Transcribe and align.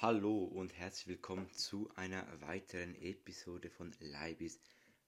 Hallo 0.00 0.44
und 0.44 0.72
herzlich 0.74 1.08
willkommen 1.08 1.50
zu 1.50 1.90
einer 1.96 2.24
weiteren 2.40 2.94
Episode 3.02 3.68
von 3.68 3.92
Leibis 3.98 4.60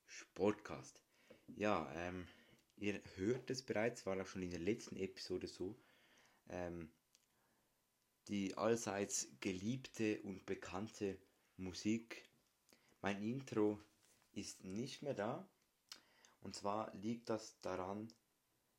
Sportcast. 0.05 1.01
Ja, 1.47 1.89
ähm, 1.95 2.27
ihr 2.77 3.01
hört 3.15 3.51
es 3.51 3.63
bereits, 3.63 4.05
war 4.05 4.21
auch 4.21 4.27
schon 4.27 4.43
in 4.43 4.51
der 4.51 4.59
letzten 4.59 4.97
Episode 4.97 5.47
so. 5.47 5.79
Ähm, 6.49 6.91
die 8.27 8.57
allseits 8.57 9.29
geliebte 9.39 10.21
und 10.23 10.45
bekannte 10.45 11.21
Musik. 11.57 12.29
Mein 13.01 13.23
Intro 13.23 13.81
ist 14.33 14.65
nicht 14.65 15.03
mehr 15.03 15.15
da. 15.15 15.49
Und 16.41 16.57
zwar 16.57 16.93
liegt 16.97 17.29
das 17.29 17.61
daran, 17.61 18.13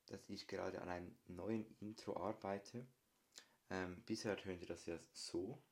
dass 0.07 0.27
ich 0.27 0.45
gerade 0.49 0.81
an 0.81 0.89
einem 0.89 1.15
neuen 1.27 1.65
Intro 1.79 2.17
arbeite. 2.17 2.85
Ähm, 3.69 4.03
bisher 4.05 4.35
hört 4.43 4.59
ihr 4.61 4.67
das 4.67 4.85
ja 4.85 4.99
so. 5.13 5.63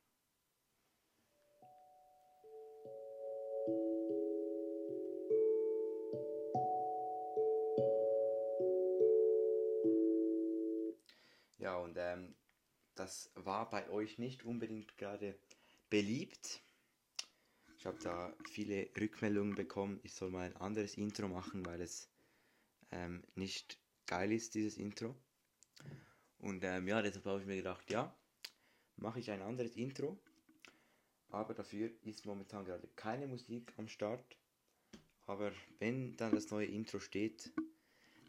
Ja, 11.58 11.78
und 11.78 11.98
ähm, 11.98 12.36
das 12.96 13.32
war 13.36 13.70
bei 13.70 13.90
euch 13.90 14.18
nicht 14.18 14.44
unbedingt 14.44 14.98
gerade 14.98 15.38
beliebt. 15.90 16.62
Ich 17.78 17.86
habe 17.86 17.98
da 18.04 18.34
viele 18.50 18.90
Rückmeldungen 19.00 19.56
bekommen, 19.56 20.00
ich 20.04 20.14
soll 20.14 20.32
mal 20.32 20.46
ein 20.46 20.56
anderes 20.58 20.96
Intro 20.96 21.28
machen, 21.28 21.66
weil 21.66 21.82
es 21.82 22.10
ähm, 22.92 23.24
nicht 23.36 23.80
geil 24.06 24.32
ist, 24.32 24.56
dieses 24.56 24.78
Intro. 24.78 25.16
Und 26.40 26.64
ähm, 26.64 26.88
ja, 26.88 27.02
deshalb 27.02 27.26
habe 27.26 27.42
ich 27.42 27.48
mir 27.48 27.58
gedacht, 27.58 27.90
ja, 27.92 28.14
mache 28.96 29.20
ich 29.20 29.32
ein 29.32 29.42
anderes 29.42 29.76
Intro. 29.76 30.20
Aber 31.30 31.54
dafür 31.54 31.92
ist 32.04 32.26
momentan 32.26 32.66
gerade 32.66 32.88
keine 32.96 33.28
Musik 33.28 33.74
am 33.78 33.88
Start. 33.88 34.38
Aber 35.28 35.52
wenn 35.78 36.16
dann 36.18 36.34
das 36.34 36.50
neue 36.50 36.66
Intro 36.66 37.00
steht, 37.00 37.52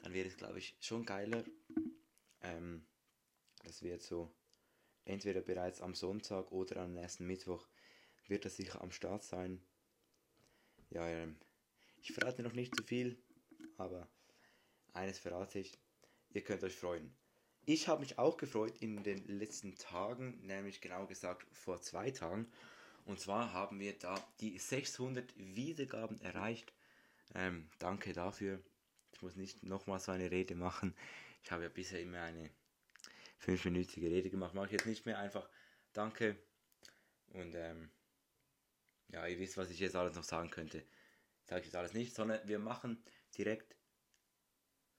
dann 0.03 0.12
wäre 0.12 0.29
es, 0.29 0.37
glaube 0.37 0.59
ich, 0.59 0.77
schon 0.81 1.07
geiler. 1.07 1.45
Ähm, 2.42 2.84
das 3.65 3.83
wird 3.83 4.03
so 4.03 4.31
entweder 5.05 5.41
bereits 5.41 5.81
am 5.81 5.95
Sonntag 5.95 6.53
oder 6.53 6.83
am 6.83 6.92
nächsten 6.92 7.27
Mittwoch 7.27 7.67
wird 8.27 8.45
das 8.45 8.57
sicher 8.57 8.81
am 8.83 8.92
Start 8.92 9.25
sein. 9.25 9.62
Ja, 10.91 11.07
ähm, 11.09 11.37
ich 12.03 12.12
verrate 12.12 12.42
noch 12.42 12.53
nicht 12.53 12.75
zu 12.77 12.83
viel, 12.83 13.23
aber 13.77 14.09
eines 14.92 15.19
verrate 15.19 15.59
ich, 15.59 15.79
ihr 16.33 16.42
könnt 16.42 16.64
euch 16.64 16.77
freuen. 16.77 17.14
Ich 17.67 17.89
habe 17.89 18.01
mich 18.01 18.19
auch 18.19 18.37
gefreut 18.37 18.75
in 18.81 19.03
den 19.03 19.25
letzten 19.27 19.77
Tagen, 19.77 20.41
nämlich 20.47 20.81
genau 20.81 21.07
gesagt 21.07 21.47
vor 21.53 21.81
zwei 21.81 22.11
Tagen. 22.11 22.51
Und 23.05 23.20
zwar 23.20 23.53
haben 23.53 23.81
wir 23.81 23.98
da 23.98 24.15
die 24.41 24.59
600 24.59 25.33
Wiedergaben 25.37 26.20
erreicht. 26.20 26.73
Ähm, 27.34 27.69
danke 27.79 28.12
dafür. 28.12 28.62
Ich 29.12 29.23
muss 29.23 29.37
nicht 29.37 29.62
nochmal 29.62 30.01
so 30.01 30.12
eine 30.12 30.31
Rede 30.31 30.55
machen. 30.55 30.95
Ich 31.42 31.51
habe 31.51 31.65
ja 31.65 31.69
bisher 31.69 32.01
immer 32.01 32.23
eine 32.23 32.51
fünfminütige 33.39 34.11
Rede 34.11 34.31
gemacht. 34.31 34.55
Mache 34.55 34.67
ich 34.67 34.73
jetzt 34.73 34.87
nicht 34.87 35.07
mehr. 35.07 35.19
Einfach 35.19 35.48
danke. 35.92 36.37
Und 37.29 37.55
ähm, 37.55 37.91
ja, 39.09 39.27
ihr 39.27 39.39
wisst, 39.39 39.57
was 39.57 39.70
ich 39.70 39.81
jetzt 39.81 39.97
alles 39.97 40.14
noch 40.14 40.25
sagen 40.25 40.51
könnte. 40.51 40.85
Sage 41.45 41.61
ich 41.61 41.67
jetzt 41.67 41.77
alles 41.77 41.95
nicht, 41.95 42.14
sondern 42.14 42.47
wir 42.47 42.59
machen 42.59 43.03
direkt 43.37 43.77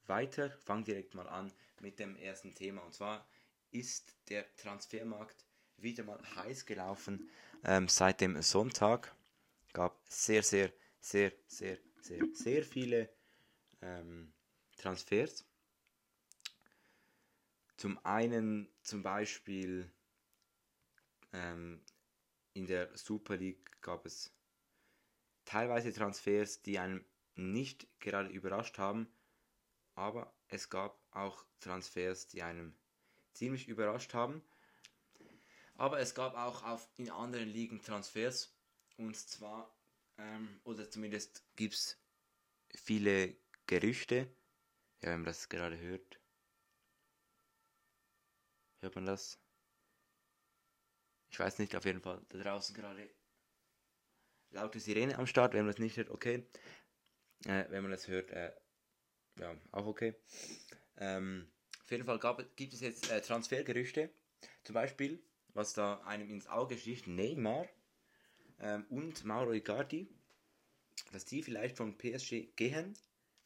weiter. 0.06 0.50
Fangen 0.58 0.84
direkt 0.84 1.14
mal 1.14 1.28
an 1.28 1.52
mit 1.80 1.98
dem 1.98 2.16
ersten 2.16 2.54
Thema. 2.54 2.82
Und 2.82 2.94
zwar 2.94 3.26
ist 3.70 4.14
der 4.28 4.54
Transfermarkt 4.56 5.46
wieder 5.82 6.04
mal 6.04 6.20
heiß 6.36 6.66
gelaufen 6.66 7.28
ähm, 7.64 7.88
seit 7.88 8.20
dem 8.20 8.40
Sonntag. 8.42 9.14
Gab 9.72 10.00
sehr, 10.08 10.42
sehr, 10.42 10.72
sehr, 11.00 11.32
sehr, 11.46 11.78
sehr, 12.00 12.24
sehr 12.32 12.62
viele 12.64 13.08
ähm, 13.80 14.32
Transfers. 14.76 15.44
Zum 17.76 17.98
einen 18.04 18.68
zum 18.82 19.02
Beispiel 19.02 19.90
ähm, 21.32 21.82
in 22.52 22.66
der 22.66 22.96
Super 22.96 23.36
League 23.36 23.80
gab 23.80 24.06
es 24.06 24.32
teilweise 25.44 25.92
Transfers, 25.92 26.62
die 26.62 26.78
einem 26.78 27.04
nicht 27.34 27.88
gerade 27.98 28.28
überrascht 28.28 28.78
haben, 28.78 29.08
aber 29.94 30.32
es 30.48 30.68
gab 30.68 31.00
auch 31.10 31.44
Transfers, 31.60 32.28
die 32.28 32.42
einem 32.42 32.74
ziemlich 33.32 33.68
überrascht 33.68 34.14
haben. 34.14 34.42
Aber 35.74 35.98
es 36.00 36.14
gab 36.14 36.34
auch 36.34 36.62
auf, 36.64 36.88
in 36.96 37.10
anderen 37.10 37.48
Ligen 37.48 37.82
Transfers. 37.82 38.54
Und 38.96 39.16
zwar, 39.16 39.74
ähm, 40.18 40.60
oder 40.64 40.90
zumindest 40.90 41.44
gibt 41.56 41.74
es 41.74 41.98
viele 42.74 43.36
Gerüchte. 43.66 44.34
Ja, 45.02 45.10
wenn 45.10 45.20
man 45.20 45.26
das 45.26 45.48
gerade 45.48 45.78
hört. 45.78 46.20
Hört 48.80 48.94
man 48.94 49.06
das? 49.06 49.38
Ich 51.30 51.38
weiß 51.38 51.58
nicht, 51.58 51.74
auf 51.74 51.84
jeden 51.84 52.02
Fall. 52.02 52.20
Da 52.28 52.38
draußen 52.38 52.74
gerade 52.74 53.08
laute 54.50 54.80
Sirene 54.80 55.16
am 55.18 55.26
Start. 55.26 55.54
Wenn 55.54 55.64
man 55.64 55.72
das 55.72 55.78
nicht 55.80 55.96
hört, 55.96 56.10
okay. 56.10 56.46
Äh, 57.46 57.64
wenn 57.70 57.82
man 57.82 57.90
das 57.90 58.06
hört, 58.06 58.30
äh, 58.30 58.52
ja, 59.38 59.56
auch 59.72 59.86
okay. 59.86 60.14
Ähm, 60.98 61.50
auf 61.82 61.90
jeden 61.90 62.04
Fall 62.04 62.18
gab, 62.18 62.56
gibt 62.56 62.74
es 62.74 62.80
jetzt 62.80 63.10
äh, 63.10 63.20
Transfergerüchte. 63.20 64.10
Zum 64.62 64.74
Beispiel, 64.74 65.24
was 65.54 65.74
da 65.74 66.00
einem 66.02 66.30
ins 66.30 66.46
Auge 66.46 66.78
sticht, 66.78 67.06
Neymar 67.06 67.66
ähm, 68.60 68.86
und 68.90 69.24
Mauro 69.24 69.52
Icardi, 69.52 70.08
dass 71.12 71.24
die 71.24 71.42
vielleicht 71.42 71.76
von 71.76 71.96
PSG 71.96 72.54
gehen 72.56 72.96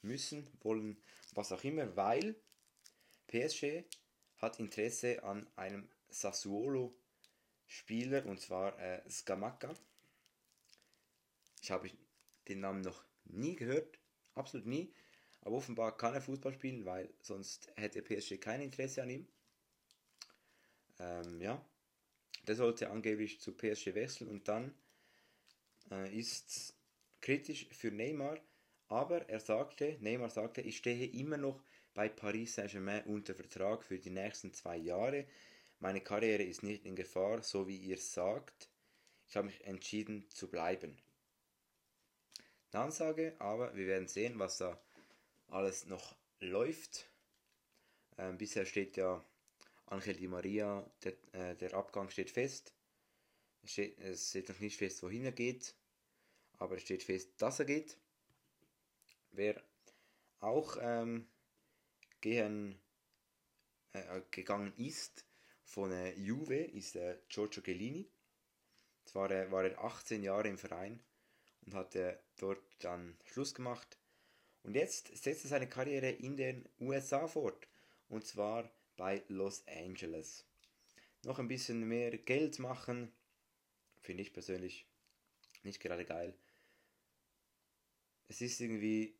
müssen, 0.03 0.47
wollen, 0.61 0.97
was 1.33 1.53
auch 1.53 1.65
immer, 1.65 1.97
weil 1.97 2.37
PSG 3.27 3.85
hat 4.39 4.61
Interesse 4.61 5.23
an 5.25 5.47
einem 5.57 5.89
Sassuolo 6.09 6.95
Spieler 7.67 8.25
und 8.27 8.41
zwar 8.41 8.79
äh, 8.79 9.03
Scamacca. 9.11 9.75
Ich 11.61 11.71
habe 11.71 11.91
den 12.47 12.61
Namen 12.61 12.83
noch 12.83 13.05
nie 13.25 13.57
gehört, 13.57 13.99
absolut 14.35 14.67
nie. 14.67 14.95
Aber 15.41 15.57
offenbar 15.57 15.97
kann 15.97 16.15
er 16.15 16.21
Fußball 16.21 16.55
spielen, 16.55 16.85
weil 16.85 17.13
sonst 17.21 17.73
hätte 17.77 18.03
PSG 18.03 18.39
kein 18.41 18.61
Interesse 18.61 19.03
an 19.03 19.11
ihm. 19.11 19.29
Ähm, 20.99 21.41
ja, 21.41 21.65
der 22.47 22.55
sollte 22.55 22.91
angeblich 22.91 23.41
zu 23.41 23.53
PSG 23.53 23.95
wechseln 23.95 24.29
und 24.29 24.49
dann 24.49 24.75
äh, 25.91 26.17
ist 26.17 26.75
kritisch 27.21 27.67
für 27.73 27.91
Neymar. 27.91 28.39
Aber 28.89 29.29
er 29.29 29.41
sagte, 29.41 29.97
Neymar 30.01 30.31
sagte, 30.31 30.61
ich 30.61 30.77
stehe 30.77 31.07
immer 31.07 31.37
noch 31.37 31.61
bei 31.95 32.09
Paris 32.09 32.55
Saint-Germain 32.55 33.05
unter 33.05 33.35
Vertrag 33.35 33.83
für 33.83 33.99
die 33.99 34.11
nächsten 34.11 34.53
zwei 34.53 34.77
Jahre. 34.77 35.27
Meine 35.81 36.01
Karriere 36.01 36.43
ist 36.43 36.63
nicht 36.63 36.85
in 36.85 36.95
Gefahr, 36.95 37.43
so 37.43 37.67
wie 37.67 37.77
ihr 37.77 37.99
sagt. 37.99 38.69
Ich 39.29 39.37
habe 39.37 39.49
mich 39.49 39.65
entschieden 39.65 40.29
zu 40.31 40.49
bleiben. 40.49 40.97
Eine 42.73 42.85
Ansage, 42.85 43.35
aber 43.39 43.75
wir 43.75 43.87
werden 43.87 44.07
sehen, 44.07 44.39
was 44.39 44.59
da 44.59 44.79
alles 45.49 45.87
noch 45.87 46.15
läuft. 46.41 47.09
Ähm, 48.19 48.39
bisher 48.39 48.67
steht 48.67 48.97
ja 48.97 49.25
Angel 49.87 50.15
Di 50.15 50.27
Maria, 50.27 50.89
der, 51.03 51.15
äh, 51.33 51.57
der 51.57 51.75
Abgang 51.75 52.11
steht 52.11 52.31
fest. 52.31 52.73
Es 53.63 53.73
steht, 53.73 53.99
es 53.99 54.31
steht 54.31 54.49
noch 54.49 54.59
nicht 54.61 54.77
fest, 54.77 55.03
wohin 55.03 55.25
er 55.25 55.33
geht, 55.33 55.75
aber 56.59 56.77
es 56.77 56.83
steht 56.83 57.03
fest, 57.03 57.31
dass 57.39 57.59
er 57.59 57.65
geht. 57.67 57.97
Wer 59.33 59.63
auch 60.41 60.77
ähm, 60.81 61.29
gehen, 62.21 62.81
äh, 63.93 64.23
gegangen 64.31 64.73
ist 64.77 65.25
von 65.65 65.93
äh, 65.93 66.15
Juve, 66.15 66.57
ist 66.57 66.97
äh, 66.97 67.19
Giorgio 67.29 67.63
Gellini. 67.63 68.09
Zwar 69.05 69.31
äh, 69.31 69.51
war 69.51 69.65
er 69.65 69.83
18 69.83 70.23
Jahre 70.23 70.49
im 70.49 70.59
Verein 70.59 71.01
und 71.63 71.75
hat 71.75 71.97
dort 72.39 72.63
dann 72.81 73.19
Schluss 73.25 73.55
gemacht 73.55 73.99
und 74.67 74.75
jetzt 74.75 75.17
setzt 75.17 75.45
er 75.45 75.51
seine 75.51 75.69
Karriere 75.69 76.11
in 76.11 76.37
den 76.37 76.69
USA 76.81 77.29
fort. 77.29 77.69
Und 78.09 78.27
zwar 78.27 78.69
bei 78.97 79.25
Los 79.29 79.67
Angeles. 79.69 80.45
Noch 81.25 81.39
ein 81.39 81.49
bisschen 81.49 81.87
mehr 81.87 82.17
Geld 82.19 82.59
machen. 82.59 83.13
Finde 84.01 84.23
ich 84.23 84.33
persönlich 84.33 84.87
nicht 85.63 85.81
gerade 85.81 86.05
geil. 86.05 86.35
Es 88.29 88.41
ist 88.41 88.61
irgendwie 88.61 89.17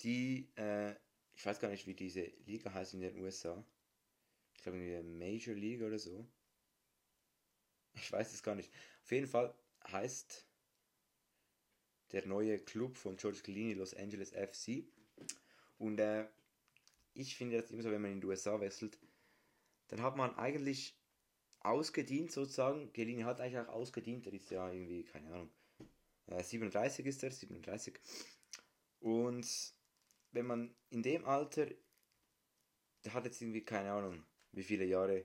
die, 0.00 0.48
äh, 0.56 0.94
ich 1.34 1.44
weiß 1.44 1.60
gar 1.60 1.68
nicht, 1.68 1.86
wie 1.86 1.94
diese 1.94 2.22
Liga 2.46 2.72
heißt 2.72 2.94
in 2.94 3.00
den 3.00 3.18
USA. 3.20 3.64
Ich 4.54 4.62
glaube, 4.62 4.78
eine 4.78 5.02
Major 5.02 5.54
League 5.54 5.82
oder 5.82 5.98
so. 5.98 6.26
Ich 7.94 8.10
weiß 8.10 8.32
es 8.32 8.42
gar 8.42 8.54
nicht. 8.54 8.72
Auf 9.02 9.10
jeden 9.10 9.26
Fall 9.26 9.54
heißt 9.88 10.46
der 12.12 12.26
neue 12.26 12.58
Club 12.58 12.96
von 12.96 13.16
George 13.16 13.40
Clooney, 13.42 13.74
Los 13.74 13.94
Angeles 13.94 14.30
FC. 14.30 14.84
Und 15.78 15.98
äh, 16.00 16.26
ich 17.18 17.36
finde 17.36 17.60
das 17.60 17.70
immer 17.70 17.82
so, 17.82 17.90
wenn 17.90 18.02
man 18.02 18.12
in 18.12 18.20
die 18.20 18.26
USA 18.26 18.60
wechselt, 18.60 18.98
dann 19.88 20.02
hat 20.02 20.16
man 20.16 20.36
eigentlich 20.36 20.96
ausgedient 21.60 22.30
sozusagen. 22.30 22.92
Gelini 22.92 23.22
hat 23.22 23.40
eigentlich 23.40 23.58
auch 23.58 23.74
ausgedient, 23.74 24.26
er 24.26 24.32
ist 24.32 24.50
ja 24.50 24.70
irgendwie, 24.70 25.04
keine 25.04 25.32
Ahnung, 25.32 25.50
äh, 26.26 26.42
37 26.42 27.06
ist 27.06 27.22
er, 27.24 27.32
37. 27.32 27.98
Und 29.00 29.74
wenn 30.30 30.46
man 30.46 30.74
in 30.90 31.02
dem 31.02 31.24
Alter, 31.24 31.66
der 33.04 33.14
hat 33.14 33.24
jetzt 33.24 33.40
irgendwie, 33.40 33.64
keine 33.64 33.92
Ahnung, 33.92 34.24
wie 34.52 34.62
viele 34.62 34.84
Jahre, 34.84 35.24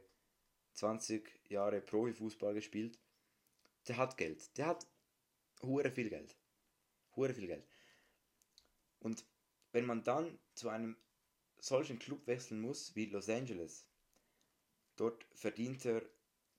20 0.74 1.42
Jahre 1.50 1.82
Profifußball 1.82 2.56
gespielt, 2.56 3.00
der 3.88 3.98
hat 3.98 4.18
Geld, 4.18 4.58
der 4.58 4.68
hat 4.68 4.88
hure 5.62 5.92
viel 5.92 6.10
Geld. 6.10 6.36
Hure 7.16 7.34
viel 7.36 7.46
Geld. 7.46 7.68
Und 9.00 9.24
wenn 9.72 9.86
man 9.86 10.04
dann 10.04 10.40
zu 10.56 10.70
einem 10.70 10.98
solchen 11.64 11.98
Club 11.98 12.28
wechseln 12.28 12.60
muss 12.60 12.94
wie 12.96 13.06
Los 13.06 13.30
Angeles, 13.30 13.88
dort 14.98 15.26
verdient 15.34 15.86
er 15.86 16.02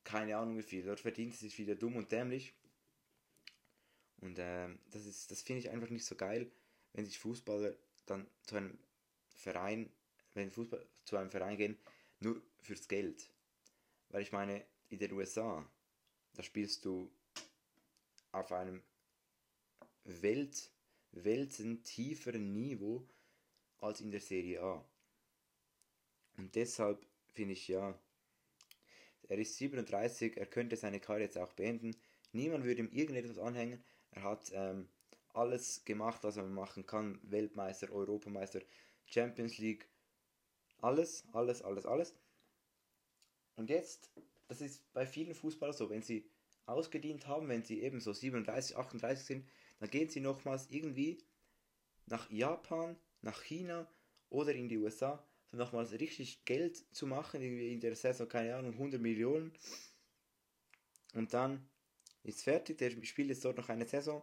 keine 0.03 0.37
Ahnung 0.37 0.57
wie 0.57 0.63
viel, 0.63 0.83
dort 0.83 1.01
verdient 1.01 1.35
er 1.35 1.39
sich 1.39 1.59
wieder 1.59 1.75
dumm 1.75 1.97
und 1.97 2.11
dämlich. 2.11 2.55
Und 4.23 4.39
ähm, 4.39 4.79
das 4.91 5.27
das 5.27 5.43
finde 5.43 5.61
ich 5.61 5.71
einfach 5.71 5.91
nicht 5.91 6.07
so 6.07 6.15
geil, 6.15 6.51
wenn 6.95 7.05
sich 7.05 7.19
Fußballer 7.19 7.77
dann 8.07 8.27
zu 8.45 8.57
einem 8.57 8.79
Verein, 9.29 9.93
wenn 10.33 10.51
Fußball 10.51 10.87
zu 11.05 11.19
einem 11.19 11.31
Verein 11.31 11.59
gehen, 11.59 11.79
nur 12.21 12.41
fürs 12.61 12.89
Geld. 12.89 13.29
Weil 14.09 14.23
ich 14.23 14.33
meine, 14.33 14.65
in 14.89 14.99
den 14.99 15.13
USA, 15.13 15.69
da 16.33 16.43
spielst 16.43 16.85
du 16.87 17.11
auf 18.33 18.53
einem 18.53 18.83
Welt, 20.05 20.71
weltentieferen 21.13 22.55
Niveau 22.55 23.07
als 23.81 24.01
in 24.01 24.11
der 24.11 24.21
Serie 24.21 24.63
A. 24.63 24.85
Und 26.45 26.55
deshalb 26.57 27.07
finde 27.33 27.55
ich 27.55 27.69
ja, 27.69 27.99
er 29.29 29.39
ist 29.39 29.57
37, 29.57 30.37
er 30.37 30.45
könnte 30.45 30.77
seine 30.77 31.01
Karriere 31.01 31.25
jetzt 31.25 31.39
auch 31.39 31.55
beenden. 31.55 31.97
Niemand 32.33 32.67
würde 32.67 32.81
ihm 32.81 32.91
irgendetwas 32.93 33.39
anhängen. 33.39 33.83
Er 34.11 34.25
hat 34.25 34.53
ähm, 34.53 34.91
alles 35.33 35.87
gemacht, 35.87 36.23
was 36.23 36.37
man 36.37 36.53
machen 36.53 36.85
kann. 36.85 37.19
Weltmeister, 37.23 37.91
Europameister, 37.91 38.61
Champions 39.07 39.57
League. 39.57 39.89
Alles, 40.83 41.25
alles, 41.33 41.63
alles, 41.63 41.87
alles. 41.87 42.15
Und 43.57 43.71
jetzt, 43.71 44.11
das 44.47 44.61
ist 44.61 44.93
bei 44.93 45.07
vielen 45.07 45.35
Fußballern 45.35 45.75
so, 45.75 45.89
wenn 45.89 46.03
sie 46.03 46.29
ausgedient 46.67 47.27
haben, 47.27 47.49
wenn 47.49 47.65
sie 47.65 47.81
eben 47.81 48.03
so 48.03 48.13
37, 48.13 48.77
38 48.77 49.25
sind, 49.25 49.49
dann 49.81 49.89
gehen 49.89 50.11
sie 50.11 50.21
nochmals 50.21 50.69
irgendwie 50.69 51.25
nach 52.05 52.31
Japan, 52.31 52.97
nach 53.23 53.41
China 53.45 53.91
oder 54.29 54.55
in 54.55 54.69
die 54.69 54.77
USA, 54.77 55.27
so 55.51 55.57
nochmals 55.57 55.93
richtig 55.93 56.45
Geld 56.45 56.77
zu 56.95 57.07
machen, 57.07 57.43
irgendwie 57.43 57.73
in 57.73 57.81
der 57.81 57.95
Saison, 57.97 58.29
keine 58.29 58.57
Ahnung, 58.57 58.73
100 58.73 59.01
Millionen. 59.01 59.53
Und 61.15 61.33
dann 61.33 61.69
ist 62.23 62.43
fertig, 62.43 62.79
der 62.79 62.91
spielt 63.05 63.29
jetzt 63.29 63.45
dort 63.45 63.59
noch 63.59 63.69
eine 63.69 63.87
Saison 63.87 64.23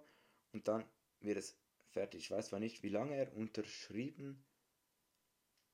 und 0.52 0.68
dann 0.68 0.84
wird 1.20 1.38
es 1.38 1.58
fertig. 1.92 2.22
Ich 2.22 2.32
weiß 2.32 2.48
zwar 2.48 2.60
nicht, 2.60 2.84
wie 2.84 2.90
lange 2.90 3.16
er 3.16 3.34
unterschrieben 3.36 4.44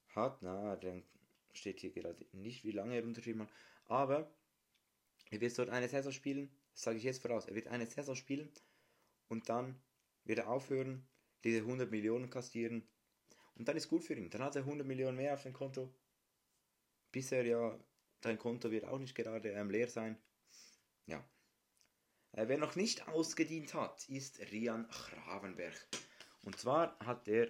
hat, 0.09 0.41
na, 0.41 0.75
dann 0.75 1.03
steht 1.53 1.79
hier 1.79 1.91
gerade 1.91 2.25
nicht, 2.33 2.63
wie 2.63 2.71
lange 2.71 2.95
er 2.95 3.03
unterschrieben 3.03 3.41
hat, 3.41 3.49
aber 3.85 4.31
er 5.29 5.41
wird 5.41 5.57
dort 5.57 5.69
eine 5.69 5.87
Saison 5.87 6.11
spielen, 6.11 6.51
sage 6.73 6.97
ich 6.97 7.03
jetzt 7.03 7.21
voraus, 7.21 7.45
er 7.45 7.55
wird 7.55 7.67
eine 7.67 7.85
Saison 7.85 8.15
spielen 8.15 8.51
und 9.27 9.49
dann 9.49 9.81
wird 10.23 10.39
er 10.39 10.49
aufhören, 10.49 11.07
diese 11.43 11.59
100 11.59 11.89
Millionen 11.89 12.29
kassieren 12.29 12.87
und 13.57 13.67
dann 13.67 13.77
ist 13.77 13.89
gut 13.89 14.03
für 14.03 14.13
ihn. 14.13 14.29
Dann 14.29 14.43
hat 14.43 14.55
er 14.55 14.63
100 14.63 14.85
Millionen 14.85 15.17
mehr 15.17 15.33
auf 15.33 15.43
dem 15.43 15.53
Konto. 15.53 15.93
Bisher 17.11 17.45
ja, 17.45 17.77
dein 18.21 18.37
Konto 18.37 18.71
wird 18.71 18.85
auch 18.85 18.99
nicht 18.99 19.15
gerade 19.15 19.49
ähm, 19.49 19.69
leer 19.69 19.87
sein. 19.87 20.17
Ja. 21.07 21.27
Äh, 22.33 22.47
wer 22.47 22.57
noch 22.57 22.75
nicht 22.75 23.07
ausgedient 23.07 23.73
hat, 23.73 24.07
ist 24.09 24.39
Rian 24.51 24.87
Gravenberg. 24.89 25.87
Und 26.43 26.57
zwar 26.57 26.97
hat 26.99 27.27
er 27.27 27.49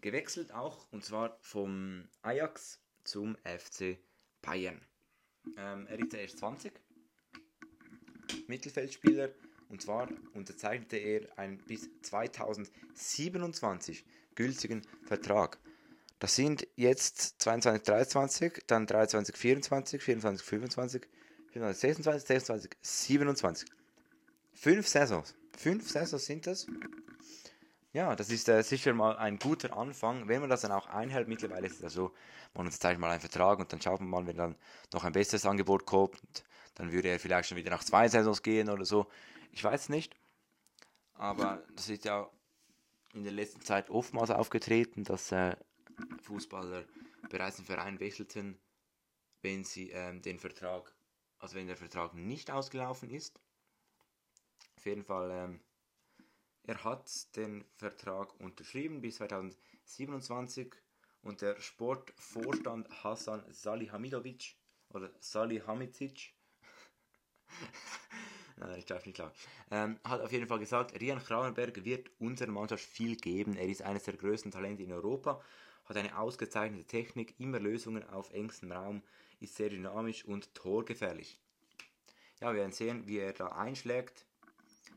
gewechselt 0.00 0.52
auch, 0.52 0.90
und 0.92 1.04
zwar 1.04 1.38
vom 1.40 2.08
Ajax 2.22 2.82
zum 3.04 3.36
FC 3.44 3.98
Bayern. 4.42 4.80
Ähm, 5.56 5.86
er 5.86 5.98
ist 5.98 6.14
erst 6.14 6.38
20, 6.38 6.72
Mittelfeldspieler, 8.46 9.30
und 9.70 9.80
zwar 9.80 10.08
unterzeichnete 10.34 10.96
er 10.96 11.38
einen 11.38 11.58
bis 11.58 11.88
2027 12.02 14.04
gültigen 14.34 14.82
Vertrag. 15.04 15.58
Das 16.18 16.36
sind 16.36 16.66
jetzt 16.76 17.40
22, 17.40 17.82
23, 17.84 18.64
dann 18.66 18.86
23, 18.86 19.36
24, 19.36 20.02
24, 20.02 20.46
25, 20.46 21.08
24, 21.52 21.80
26, 21.80 22.26
26, 22.26 22.70
27. 22.82 23.68
Fünf 24.52 24.86
Saisons. 24.86 25.34
Fünf 25.56 25.88
Saisons 25.88 26.26
sind 26.26 26.46
das. 26.46 26.66
Ja, 27.92 28.14
das 28.14 28.30
ist 28.30 28.48
äh, 28.48 28.62
sicher 28.62 28.92
mal 28.92 29.16
ein 29.16 29.38
guter 29.38 29.76
Anfang, 29.76 30.28
wenn 30.28 30.40
man 30.40 30.50
das 30.50 30.60
dann 30.60 30.72
auch 30.72 30.86
einhält. 30.86 31.26
Mittlerweile 31.26 31.66
ist 31.66 31.76
es 31.76 31.80
ja 31.80 31.88
so, 31.88 32.12
man 32.54 32.66
unterzeichnet 32.66 33.00
mal 33.00 33.10
einen 33.10 33.20
Vertrag 33.20 33.58
und 33.58 33.72
dann 33.72 33.80
schaut 33.80 34.00
man 34.00 34.10
mal, 34.10 34.26
wenn 34.26 34.36
dann 34.36 34.56
noch 34.92 35.04
ein 35.04 35.12
besseres 35.12 35.46
Angebot 35.46 35.86
kommt, 35.86 36.44
dann 36.74 36.92
würde 36.92 37.08
er 37.08 37.18
vielleicht 37.18 37.48
schon 37.48 37.58
wieder 37.58 37.70
nach 37.70 37.82
zwei 37.82 38.08
Saisons 38.08 38.42
gehen 38.42 38.68
oder 38.68 38.84
so. 38.84 39.06
Ich 39.52 39.64
weiß 39.64 39.88
nicht. 39.88 40.16
Aber 41.14 41.62
das 41.76 41.88
ist 41.88 42.04
ja 42.04 42.30
in 43.12 43.24
der 43.24 43.32
letzten 43.32 43.60
Zeit 43.62 43.90
oftmals 43.90 44.30
aufgetreten, 44.30 45.04
dass 45.04 45.32
äh, 45.32 45.56
Fußballer 46.22 46.84
bereits 47.28 47.56
den 47.56 47.66
Verein 47.66 48.00
wechselten, 48.00 48.58
wenn 49.42 49.64
sie 49.64 49.90
ähm, 49.90 50.22
den 50.22 50.38
Vertrag, 50.38 50.94
also 51.38 51.56
wenn 51.56 51.66
der 51.66 51.76
Vertrag 51.76 52.14
nicht 52.14 52.50
ausgelaufen 52.50 53.10
ist. 53.10 53.40
Auf 54.76 54.86
jeden 54.86 55.04
Fall, 55.04 55.30
ähm, 55.30 55.60
er 56.64 56.82
hat 56.84 57.36
den 57.36 57.64
Vertrag 57.76 58.38
unterschrieben 58.40 59.00
bis 59.00 59.16
2027 59.16 60.74
und 61.22 61.42
der 61.42 61.60
Sportvorstand 61.60 62.88
Hasan 63.04 63.44
Salihamidovic 63.52 64.56
oder 64.88 65.10
Salihamidzic 65.20 66.34
Nein, 68.60 68.78
ich 68.78 68.84
darf 68.84 69.06
nicht 69.06 69.14
klar. 69.14 69.32
Ähm, 69.70 69.98
hat 70.04 70.20
auf 70.20 70.32
jeden 70.32 70.46
Fall 70.46 70.58
gesagt, 70.58 71.00
Rian 71.00 71.18
Krauenberg 71.18 71.82
wird 71.82 72.10
unserer 72.18 72.50
Mannschaft 72.50 72.84
viel 72.84 73.16
geben. 73.16 73.56
Er 73.56 73.66
ist 73.66 73.80
eines 73.80 74.04
der 74.04 74.18
größten 74.18 74.50
Talente 74.50 74.82
in 74.82 74.92
Europa, 74.92 75.42
hat 75.86 75.96
eine 75.96 76.18
ausgezeichnete 76.18 76.84
Technik, 76.84 77.40
immer 77.40 77.58
Lösungen 77.58 78.06
auf 78.10 78.30
engstem 78.32 78.72
Raum, 78.72 79.02
ist 79.40 79.56
sehr 79.56 79.70
dynamisch 79.70 80.26
und 80.26 80.54
torgefährlich. 80.54 81.40
Ja, 82.42 82.52
wir 82.52 82.60
werden 82.60 82.72
sehen, 82.72 83.06
wie 83.06 83.18
er 83.18 83.32
da 83.32 83.48
einschlägt 83.48 84.26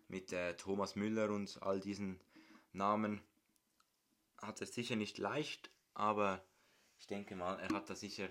mit 0.10 0.34
äh, 0.34 0.58
Thomas 0.58 0.98
Müller 0.98 1.30
und 1.30 1.58
all 1.62 1.80
diesen 1.80 2.20
Namen. 2.74 3.22
Hat 4.42 4.62
es 4.62 4.74
sicher 4.74 4.98
nicht 4.98 5.18
leicht, 5.18 5.70
aber 5.94 6.44
ich 7.00 7.08
denke 7.08 7.38
mal, 7.38 7.58
er 7.62 7.70
hat 7.70 7.90
da 7.90 7.96
sicher 7.96 8.28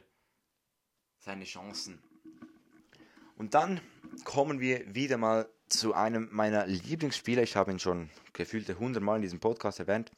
seine 1.19 1.45
Chancen. 1.45 2.03
Und 3.37 3.55
dann 3.55 3.81
kommen 4.25 4.61
wir 4.61 4.95
wieder 4.95 5.16
mal 5.16 5.49
zu 5.69 5.95
einem 5.95 6.28
meiner 6.33 6.66
Lieblingsspieler. 6.66 7.42
Ich 7.42 7.57
habe 7.57 7.71
ihn 7.71 7.78
schon 7.78 8.11
gefühlte 8.33 8.73
100 8.73 9.02
Mal 9.02 9.16
in 9.16 9.23
diesem 9.23 9.40
Podcast 9.40 9.81
erwähnt. 9.81 10.11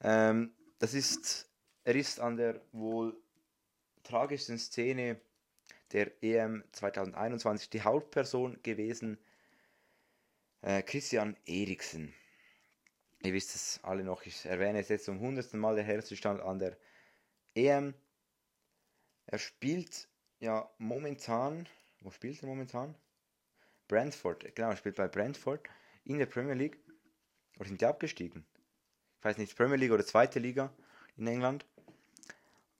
Ähm, 0.00 0.52
das 0.78 0.94
ist, 0.94 1.48
er 1.84 1.94
ist 1.94 2.20
an 2.20 2.36
der 2.36 2.60
wohl 2.72 3.16
tragischsten 4.04 4.58
Szene 4.58 5.20
der 5.92 6.22
EM 6.22 6.64
2021 6.72 7.70
die 7.70 7.82
Hauptperson 7.82 8.58
gewesen. 8.62 9.18
Äh, 10.62 10.82
Christian 10.82 11.36
Eriksen. 11.46 12.14
Ihr 13.22 13.32
wisst 13.32 13.54
es 13.54 13.80
alle 13.82 14.04
noch, 14.04 14.22
ich 14.26 14.44
erwähne 14.44 14.80
es 14.80 14.88
jetzt 14.88 15.06
zum 15.06 15.20
hundertsten 15.20 15.58
Mal, 15.58 15.74
der 15.74 15.84
Herr 15.84 16.02
stand 16.02 16.40
an 16.40 16.58
der 16.58 16.76
EM. 17.54 17.94
Er 19.26 19.38
spielt 19.38 20.08
ja 20.38 20.70
momentan 20.78 21.68
wo 22.00 22.10
spielt 22.10 22.42
er 22.42 22.48
momentan? 22.48 22.94
Brentford, 23.88 24.54
genau, 24.54 24.70
er 24.70 24.76
spielt 24.76 24.96
bei 24.96 25.08
Brentford 25.08 25.60
in 26.04 26.18
der 26.18 26.26
Premier 26.26 26.54
League. 26.54 26.78
Oder 27.58 27.68
sind 27.68 27.80
die 27.80 27.86
abgestiegen? 27.86 28.44
Ich 29.18 29.24
weiß 29.24 29.38
nicht, 29.38 29.56
Premier 29.56 29.76
League 29.76 29.92
oder 29.92 30.04
zweite 30.04 30.38
Liga 30.38 30.72
in 31.16 31.26
England. 31.26 31.66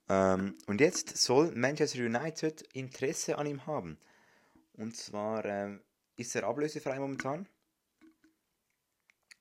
Ähm, 0.07 0.57
und 0.67 0.79
jetzt 0.79 1.17
soll 1.17 1.51
Manchester 1.55 1.99
United 1.99 2.61
Interesse 2.73 3.37
an 3.37 3.47
ihm 3.47 3.65
haben. 3.65 3.97
Und 4.73 4.95
zwar 4.95 5.43
ähm, 5.45 5.81
ist 6.15 6.35
er 6.35 6.45
ablösefrei 6.45 6.99
momentan. 6.99 7.47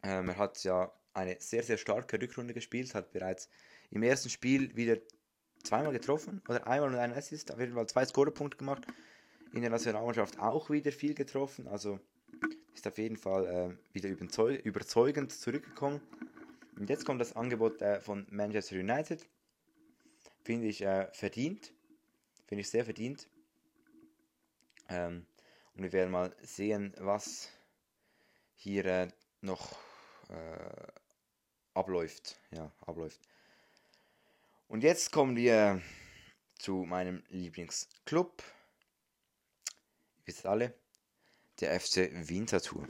Ähm, 0.03 0.31
er 0.31 0.39
hat 0.39 0.63
ja 0.65 0.93
eine 1.15 1.37
sehr, 1.41 1.63
sehr 1.63 1.79
starke 1.79 2.21
Rückrunde 2.21 2.55
gespielt, 2.55 2.95
hat 2.95 3.13
bereits 3.13 3.49
im 3.91 4.03
ersten 4.03 4.31
Spiel 4.31 4.75
wieder 4.77 4.99
zweimal 5.63 5.93
getroffen 5.93 6.43
oder 6.49 6.67
einmal 6.67 6.91
mit 6.91 6.99
einem 6.99 7.17
Assist, 7.17 7.53
auf 7.53 7.59
jeden 7.59 7.75
Fall 7.75 7.87
zwei 7.89 8.05
Scorepunkte 8.05 8.59
gemacht 8.59 8.87
in 9.53 9.63
der 9.63 9.71
Nationalmannschaft 9.71 10.39
auch 10.39 10.71
wieder 10.71 10.93
viel 10.93 11.15
getroffen. 11.15 11.67
Also 11.69 11.99
ist 12.75 12.87
auf 12.87 12.99
jeden 12.99 13.17
Fall 13.17 13.47
äh, 13.47 13.95
wieder 13.95 14.09
überzeugend 14.09 15.33
zurückgekommen. 15.33 16.01
Und 16.77 16.89
jetzt 16.89 17.05
kommt 17.05 17.21
das 17.21 17.35
Angebot 17.35 17.83
äh, 17.83 18.01
von 18.01 18.27
Manchester 18.31 18.77
United. 18.77 19.27
Finde 20.45 20.69
ich 20.69 20.83
äh, 20.83 21.09
verdient. 21.13 21.73
Finde 22.47 22.61
ich 22.61 22.71
sehr 22.71 22.85
verdient. 22.85 23.29
Ähm, 24.89 25.27
und 25.75 25.83
wir 25.83 25.93
werden 25.93 26.11
mal 26.11 26.35
sehen, 26.43 26.95
was 26.99 27.51
hier 28.55 28.85
äh, 28.87 29.09
noch 29.41 29.73
äh, 30.29 30.93
abläuft. 31.75 32.37
Ja, 32.51 32.71
abläuft. 32.87 33.21
Und 34.69 34.83
jetzt 34.83 35.13
kommen 35.13 35.37
wir 35.37 35.83
zu 36.59 36.85
meinem 36.85 37.23
Lieblingsclub. 37.29 38.43
Wisst 40.29 40.45
alle, 40.45 40.75
der 41.59 41.81
FC 41.81 42.11
Winterthur. 42.29 42.87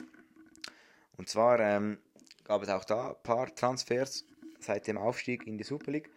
Und 1.17 1.29
zwar 1.29 1.61
ähm, 1.61 1.99
gab 2.43 2.65
es 2.65 2.69
auch 2.69 2.85
da 2.85 3.11
ein 3.11 3.23
paar 3.23 3.55
Transfers 3.55 4.25
seit 4.59 4.89
dem 4.89 4.99
Aufstieg 4.99 5.47
in 5.47 5.57
die 5.57 5.63
Super 5.63 5.93
League. 5.93 6.11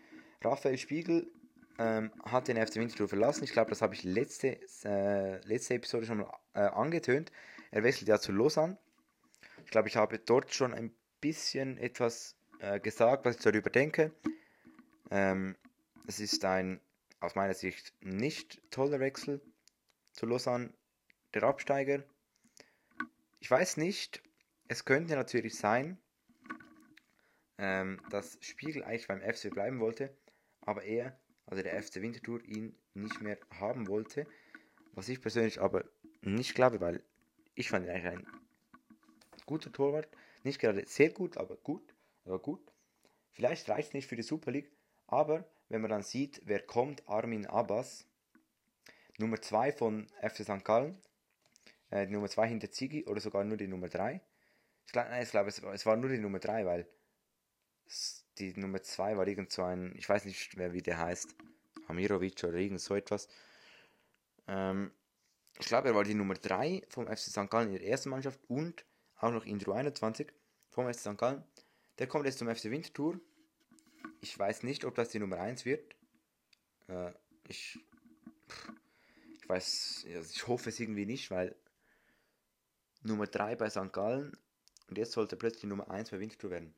Raphael 0.44 0.80
Spiegel 0.80 1.32
ähm, 1.78 2.12
hat 2.26 2.48
den 2.48 2.58
FC 2.58 2.78
Winterthur 2.78 3.08
verlassen. 3.08 3.44
Ich 3.44 3.52
glaube, 3.52 3.70
das 3.70 3.84
habe 3.84 3.94
ich 3.94 4.04
letzte, 4.04 4.58
äh, 4.84 5.46
letzte 5.46 5.76
Episode 5.76 6.08
schon 6.08 6.18
mal 6.18 6.34
äh, 6.56 6.62
angetönt. 6.62 7.32
Er 7.70 7.84
wechselt 7.84 8.08
ja 8.08 8.18
zu 8.18 8.32
Lausanne. 8.32 8.80
Ich 9.66 9.70
glaube, 9.70 9.90
ich 9.90 9.98
habe 9.98 10.18
dort 10.18 10.52
schon 10.56 10.74
ein 10.74 10.92
bisschen 11.20 11.78
etwas 11.78 12.36
äh, 12.62 12.80
gesagt, 12.80 13.26
was 13.26 13.36
ich 13.36 13.44
darüber 13.44 13.70
denke. 13.70 14.12
Ähm, 15.12 15.56
es 16.08 16.20
ist 16.20 16.44
ein 16.46 16.82
aus 17.20 17.36
meiner 17.36 17.54
Sicht 17.54 17.94
nicht 18.02 18.60
toller 18.72 19.00
Wechsel 19.00 19.40
zu 20.14 20.26
Lausanne, 20.26 20.74
der 21.34 21.44
Absteiger. 21.44 22.04
Ich 23.40 23.50
weiß 23.50 23.78
nicht, 23.78 24.22
es 24.68 24.86
könnte 24.86 25.16
natürlich 25.16 25.58
sein, 25.58 25.98
ähm, 27.58 28.02
dass 28.10 28.38
Spiegel 28.42 28.84
eigentlich 28.84 29.08
beim 29.08 29.22
FC 29.22 29.52
bleiben 29.52 29.80
wollte, 29.80 30.16
aber 30.62 30.84
er, 30.84 31.20
also 31.46 31.64
der 31.64 31.82
FC 31.82 31.96
Winterthur, 32.02 32.44
ihn 32.46 32.76
nicht 32.94 33.22
mehr 33.22 33.38
haben 33.60 33.88
wollte. 33.88 34.28
Was 34.94 35.10
ich 35.10 35.22
persönlich 35.22 35.62
aber 35.62 35.86
nicht 36.22 36.56
glaube, 36.56 36.82
weil 36.82 37.04
ich 37.56 37.70
fand 37.70 37.86
ihn 37.86 37.92
eigentlich 37.92 38.14
ein 38.14 38.28
guter 39.46 39.72
Torwart. 39.72 40.08
Nicht 40.44 40.60
gerade 40.60 40.86
sehr 40.88 41.12
gut, 41.12 41.38
aber 41.38 41.56
gut. 41.58 41.94
Aber 42.26 42.40
gut. 42.40 42.62
Vielleicht 43.32 43.70
reicht 43.70 43.90
es 43.90 43.94
nicht 43.94 44.08
für 44.08 44.16
die 44.16 44.24
Super 44.24 44.52
League, 44.52 44.72
aber 45.08 45.46
wenn 45.70 45.82
man 45.82 45.90
dann 45.90 46.04
sieht, 46.04 46.42
wer 46.46 46.62
kommt, 46.62 47.08
Armin 47.08 47.46
Abbas, 47.46 48.06
Nummer 49.18 49.42
2 49.42 49.72
von 49.72 50.08
FC 50.22 50.44
St. 50.44 50.66
Gallen, 50.66 51.02
äh, 51.92 52.08
die 52.08 52.14
Nummer 52.14 52.28
2 52.28 52.48
hinter 52.48 52.72
Ziggy 52.72 53.06
oder 53.06 53.22
sogar 53.22 53.44
nur 53.44 53.58
die 53.58 53.68
Nummer 53.68 53.88
3. 53.88 54.22
Ich 54.86 54.92
glaube, 54.92 55.10
ich 55.22 55.30
glaube, 55.30 55.50
es, 55.50 55.60
es 55.60 55.86
war 55.86 55.96
nur 55.96 56.10
die 56.10 56.18
Nummer 56.18 56.40
3, 56.40 56.66
weil 56.66 56.88
die 58.38 58.54
Nummer 58.60 58.82
2 58.82 59.18
war 59.18 59.28
irgend 59.28 59.52
so 59.52 59.64
ein, 59.64 59.94
ich 59.98 60.10
weiß 60.10 60.26
nicht 60.26 60.58
mehr, 60.58 60.74
wie 60.74 60.82
der 60.82 60.98
heißt, 60.98 61.36
Amirovic 61.88 62.44
oder 62.44 62.58
irgend 62.58 62.82
so 62.82 62.96
etwas. 62.96 63.28
Ähm, 64.48 64.92
ich 65.60 65.68
glaube, 65.68 65.90
er 65.90 65.96
war 65.96 66.04
die 66.04 66.16
Nummer 66.16 66.34
3 66.34 66.84
vom 66.90 67.06
FC 67.06 67.20
St. 67.20 67.50
Gallen 67.50 67.70
in 67.70 67.76
der 67.76 67.86
ersten 67.86 68.10
Mannschaft 68.10 68.40
und 68.48 68.86
auch 69.18 69.32
noch 69.32 69.46
in 69.46 69.60
der 69.60 69.74
21 69.74 70.32
vom 70.70 70.92
FC 70.92 71.00
St. 71.00 71.18
Gallen. 71.18 71.44
Der 72.00 72.08
kommt 72.08 72.26
jetzt 72.26 72.40
zum 72.40 72.54
FC 72.54 72.66
Winterthur 72.66 73.20
ich 74.22 74.38
weiß 74.38 74.64
nicht, 74.64 74.86
ob 74.86 74.96
das 74.96 75.10
die 75.10 75.20
Nummer 75.20 75.40
1 75.40 75.66
wird. 75.66 75.96
Äh, 76.88 77.12
ich, 77.48 77.80
ich 79.42 79.50
weiß, 79.50 80.06
ich 80.06 80.48
hoffe 80.48 80.70
es 80.70 80.80
irgendwie 80.80 81.06
nicht, 81.06 81.32
weil 81.32 81.56
Nummer 83.04 83.28
3 83.28 83.56
bei 83.56 83.70
St. 83.70 83.92
Gallen 83.92 84.38
und 84.88 84.98
jetzt 84.98 85.14
sollte 85.14 85.36
plötzlich 85.36 85.64
Nummer 85.64 85.90
1 85.90 86.12
bei 86.12 86.20
Winterthur 86.20 86.52
werden. 86.52 86.74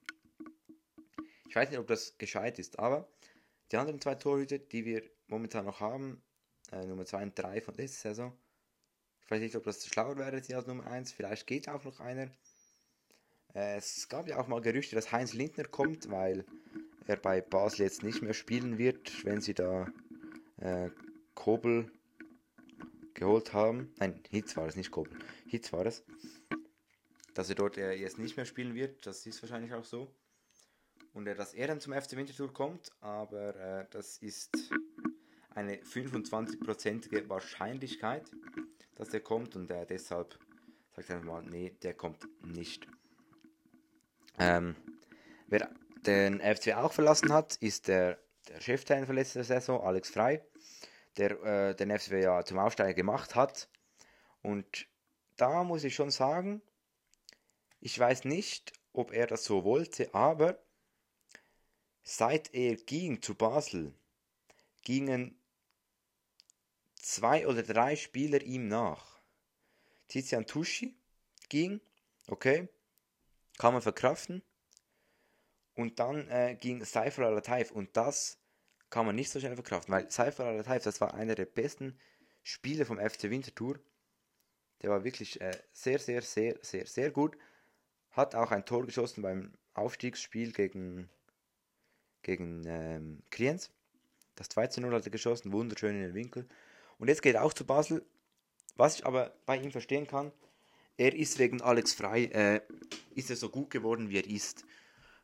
Ich 1.49 1.55
weiß 1.55 1.69
nicht, 1.69 1.79
ob 1.79 1.87
das 1.87 2.17
gescheit 2.17 2.59
ist, 2.59 2.79
aber 2.79 3.07
die 3.71 3.77
anderen 3.77 3.99
zwei 3.99 4.15
Torhüter, 4.15 4.57
die 4.57 4.85
wir 4.85 5.03
momentan 5.27 5.65
noch 5.65 5.79
haben, 5.79 6.21
äh, 6.71 6.85
Nummer 6.85 7.05
2 7.05 7.23
und 7.23 7.37
3 7.37 7.61
von 7.61 7.73
dieser 7.75 8.09
Saison, 8.09 8.37
ich 9.23 9.31
weiß 9.31 9.41
nicht, 9.41 9.55
ob 9.55 9.63
das 9.63 9.85
schlauer 9.85 10.17
wäre 10.17 10.35
als 10.35 10.67
Nummer 10.67 10.87
1, 10.87 11.11
vielleicht 11.11 11.47
geht 11.47 11.69
auch 11.69 11.83
noch 11.83 11.99
einer. 11.99 12.29
Äh, 13.53 13.77
es 13.77 14.07
gab 14.09 14.27
ja 14.27 14.39
auch 14.39 14.47
mal 14.47 14.61
Gerüchte, 14.61 14.95
dass 14.95 15.11
Heinz 15.11 15.33
Lindner 15.33 15.65
kommt, 15.65 16.09
weil 16.09 16.45
er 17.05 17.17
bei 17.17 17.41
Basel 17.41 17.81
jetzt 17.81 18.03
nicht 18.03 18.21
mehr 18.21 18.33
spielen 18.33 18.77
wird, 18.77 19.25
wenn 19.25 19.41
sie 19.41 19.53
da 19.53 19.87
äh, 20.57 20.89
Kobel 21.35 21.91
geholt 23.13 23.53
haben. 23.53 23.93
Nein, 23.97 24.21
Hitz 24.29 24.55
war 24.57 24.67
es, 24.67 24.75
nicht 24.75 24.91
Kobel. 24.91 25.17
Hitz 25.47 25.71
war 25.73 25.85
es. 25.85 26.03
Dass 27.33 27.49
er 27.49 27.55
dort 27.55 27.77
äh, 27.77 27.93
jetzt 27.93 28.19
nicht 28.19 28.37
mehr 28.37 28.45
spielen 28.45 28.75
wird, 28.75 29.05
das 29.05 29.25
ist 29.25 29.41
wahrscheinlich 29.41 29.73
auch 29.73 29.85
so. 29.85 30.13
Und 31.13 31.27
äh, 31.27 31.35
dass 31.35 31.53
er 31.53 31.67
dann 31.67 31.79
zum 31.79 31.93
FC 31.93 32.15
Winterthur 32.15 32.51
kommt, 32.53 32.91
aber 33.01 33.55
äh, 33.55 33.85
das 33.91 34.17
ist 34.17 34.55
eine 35.55 35.77
25-prozentige 35.77 37.29
Wahrscheinlichkeit, 37.29 38.29
dass 38.95 39.13
er 39.13 39.19
kommt 39.19 39.55
und 39.55 39.69
deshalb 39.69 40.37
sagt 40.95 41.09
er 41.09 41.21
mal, 41.21 41.43
nee, 41.43 41.71
der 41.81 41.93
kommt 41.93 42.27
nicht. 42.43 42.87
Ähm, 44.39 44.75
wer 45.47 45.69
den 46.05 46.39
FC 46.39 46.75
auch 46.75 46.93
verlassen 46.93 47.31
hat, 47.31 47.55
ist 47.57 47.87
der, 47.87 48.19
der 48.49 48.61
Cheftrainer 48.61 49.07
für 49.07 49.13
letzte 49.13 49.43
Saison, 49.43 49.81
Alex 49.81 50.09
Frei, 50.09 50.43
der 51.17 51.31
äh, 51.43 51.75
den 51.75 51.97
FC 51.97 52.11
ja 52.13 52.43
zum 52.43 52.59
Aufsteiger 52.59 52.93
gemacht 52.93 53.35
hat. 53.35 53.69
Und 54.41 54.87
da 55.37 55.63
muss 55.63 55.83
ich 55.83 55.95
schon 55.95 56.11
sagen, 56.11 56.61
ich 57.79 57.97
weiß 57.97 58.25
nicht, 58.25 58.73
ob 58.93 59.11
er 59.11 59.27
das 59.27 59.43
so 59.45 59.63
wollte, 59.63 60.13
aber 60.13 60.59
seit 62.03 62.53
er 62.53 62.75
ging 62.75 63.21
zu 63.21 63.35
Basel, 63.35 63.93
gingen 64.83 65.39
zwei 66.95 67.47
oder 67.47 67.63
drei 67.63 67.95
Spieler 67.95 68.41
ihm 68.41 68.67
nach. 68.67 69.21
Tizian 70.07 70.45
Tuschi 70.45 70.95
ging, 71.49 71.81
okay, 72.27 72.69
kann 73.57 73.73
man 73.73 73.81
verkraften. 73.81 74.43
Und 75.75 75.99
dann 75.99 76.27
äh, 76.29 76.55
ging 76.59 76.85
Cypher 76.85 77.25
al-Lataif 77.25 77.71
und 77.71 77.97
das 77.97 78.37
kann 78.93 79.07
man 79.07 79.15
nicht 79.15 79.31
so 79.31 79.39
schnell 79.39 79.55
verkraften, 79.55 79.91
weil 79.91 80.11
Cypher 80.11 80.45
al-Lataif, 80.45 80.83
das 80.83 81.01
war 81.01 81.15
einer 81.15 81.33
der 81.33 81.47
besten 81.47 81.97
Spieler 82.43 82.85
vom 82.85 82.99
FC 82.99 83.23
Winterthur. 83.23 83.79
Der 84.83 84.91
war 84.91 85.03
wirklich 85.03 85.41
äh, 85.41 85.57
sehr, 85.71 85.97
sehr, 85.97 86.21
sehr, 86.21 86.59
sehr, 86.61 86.85
sehr 86.85 87.09
gut. 87.09 87.35
Hat 88.11 88.35
auch 88.35 88.51
ein 88.51 88.65
Tor 88.65 88.85
geschossen 88.85 89.23
beim 89.23 89.51
Aufstiegsspiel 89.73 90.51
gegen, 90.51 91.09
gegen 92.21 92.65
ähm, 92.67 93.23
Kriens. 93.31 93.71
Das 94.35 94.49
2 94.49 94.69
0 94.81 94.93
hat 94.93 95.05
er 95.05 95.11
geschossen, 95.11 95.53
wunderschön 95.53 95.95
in 95.95 96.03
den 96.03 96.13
Winkel. 96.13 96.47
Und 96.99 97.07
jetzt 97.07 97.23
geht 97.23 97.33
er 97.33 97.43
auch 97.43 97.53
zu 97.53 97.65
Basel. 97.65 98.05
Was 98.75 98.99
ich 98.99 99.07
aber 99.07 99.33
bei 99.47 99.57
ihm 99.57 99.71
verstehen 99.71 100.05
kann, 100.05 100.31
er 100.97 101.15
ist 101.15 101.39
wegen 101.39 101.63
Alex 101.63 101.93
Frei, 101.93 102.25
äh, 102.25 102.61
ist 103.15 103.31
er 103.31 103.37
so 103.37 103.49
gut 103.49 103.71
geworden, 103.71 104.11
wie 104.11 104.17
er 104.19 104.29
ist. 104.29 104.65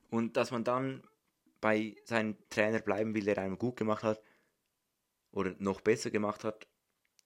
Und 0.09 0.37
dass 0.37 0.49
man 0.49 0.63
dann 0.63 1.03
bei 1.61 1.95
seinem 2.05 2.37
Trainer 2.49 2.79
bleiben 2.79 3.13
will, 3.13 3.25
der 3.25 3.37
einem 3.37 3.57
gut 3.57 3.75
gemacht 3.75 4.03
hat 4.03 4.21
oder 5.31 5.55
noch 5.59 5.81
besser 5.81 6.09
gemacht 6.09 6.43
hat, 6.43 6.67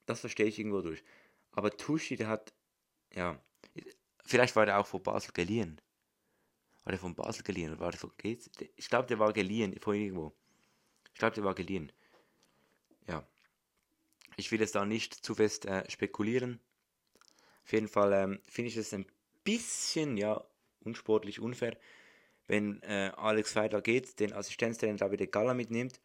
das 0.06 0.22
verstehe 0.22 0.48
ich 0.48 0.60
irgendwo 0.60 0.82
durch. 0.82 1.04
Aber 1.52 1.76
Tuschi, 1.76 2.16
der 2.16 2.28
hat, 2.28 2.54
ja, 3.14 3.40
vielleicht 4.26 4.56
war 4.56 4.68
er 4.68 4.80
auch 4.80 4.88
von 4.88 5.04
Basel 5.04 5.32
geliehen. 5.34 5.80
War 6.84 6.94
er 6.94 7.00
von 7.00 7.16
Basel 7.16 7.44
geliehen? 7.44 7.80
War 7.80 7.92
er 7.92 7.98
von 7.98 8.12
Gates? 8.18 8.50
Ich 8.76 8.90
glaube, 8.90 9.08
der 9.08 9.20
war 9.20 9.32
geliehen 9.32 9.80
von 9.80 9.96
irgendwo. 9.96 10.34
Ich 11.14 11.20
glaube, 11.20 11.36
der 11.36 11.44
war 11.44 11.56
geliehen. 11.56 11.92
Ja. 13.08 13.26
Ich 14.36 14.52
will 14.52 14.62
es 14.62 14.72
da 14.72 14.84
nicht 14.84 15.14
zu 15.14 15.36
fest 15.36 15.66
äh, 15.66 15.90
spekulieren. 15.90 16.60
Auf 17.64 17.72
jeden 17.72 17.88
Fall 17.88 18.12
ähm, 18.14 18.42
finde 18.46 18.70
ich 18.70 18.78
es 18.78 18.94
ein 18.94 19.06
bisschen, 19.44 20.18
ja, 20.18 20.44
unsportlich, 20.82 21.40
unfair, 21.40 21.78
wenn 22.54 22.84
äh, 22.84 23.12
Alex 23.18 23.56
Weidler 23.56 23.82
geht, 23.82 24.20
den 24.20 24.32
Assistenztrainer 24.32 24.98
David 24.98 25.32
Gala 25.32 25.56
mitnimmt, 25.56 26.00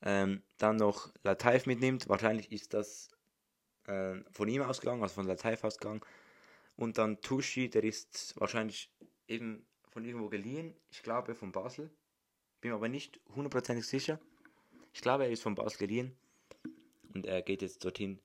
ähm, 0.00 0.44
dann 0.58 0.76
noch 0.76 1.12
Lataif 1.24 1.66
mitnimmt, 1.66 2.08
wahrscheinlich 2.08 2.52
ist 2.52 2.72
das 2.72 3.08
äh, 3.88 4.14
von 4.30 4.48
ihm 4.48 4.62
ausgegangen, 4.62 5.02
also 5.02 5.16
von 5.16 5.26
Lataif 5.26 5.64
ausgegangen, 5.64 6.00
und 6.76 6.98
dann 6.98 7.20
Tushi, 7.20 7.68
der 7.68 7.82
ist 7.82 8.34
wahrscheinlich 8.38 8.92
eben 9.26 9.66
von 9.90 10.04
irgendwo 10.04 10.28
geliehen, 10.28 10.72
ich 10.88 11.02
glaube 11.02 11.34
von 11.34 11.50
Basel, 11.50 11.90
bin 12.60 12.70
mir 12.70 12.76
aber 12.76 12.88
nicht 12.88 13.18
hundertprozentig 13.34 13.84
sicher. 13.84 14.20
Ich 14.92 15.00
glaube, 15.00 15.24
er 15.24 15.30
ist 15.30 15.42
von 15.42 15.56
Basel 15.56 15.78
geliehen 15.78 16.16
und 17.12 17.26
er 17.26 17.42
geht 17.42 17.60
jetzt 17.60 17.84
dorthin 17.84 18.20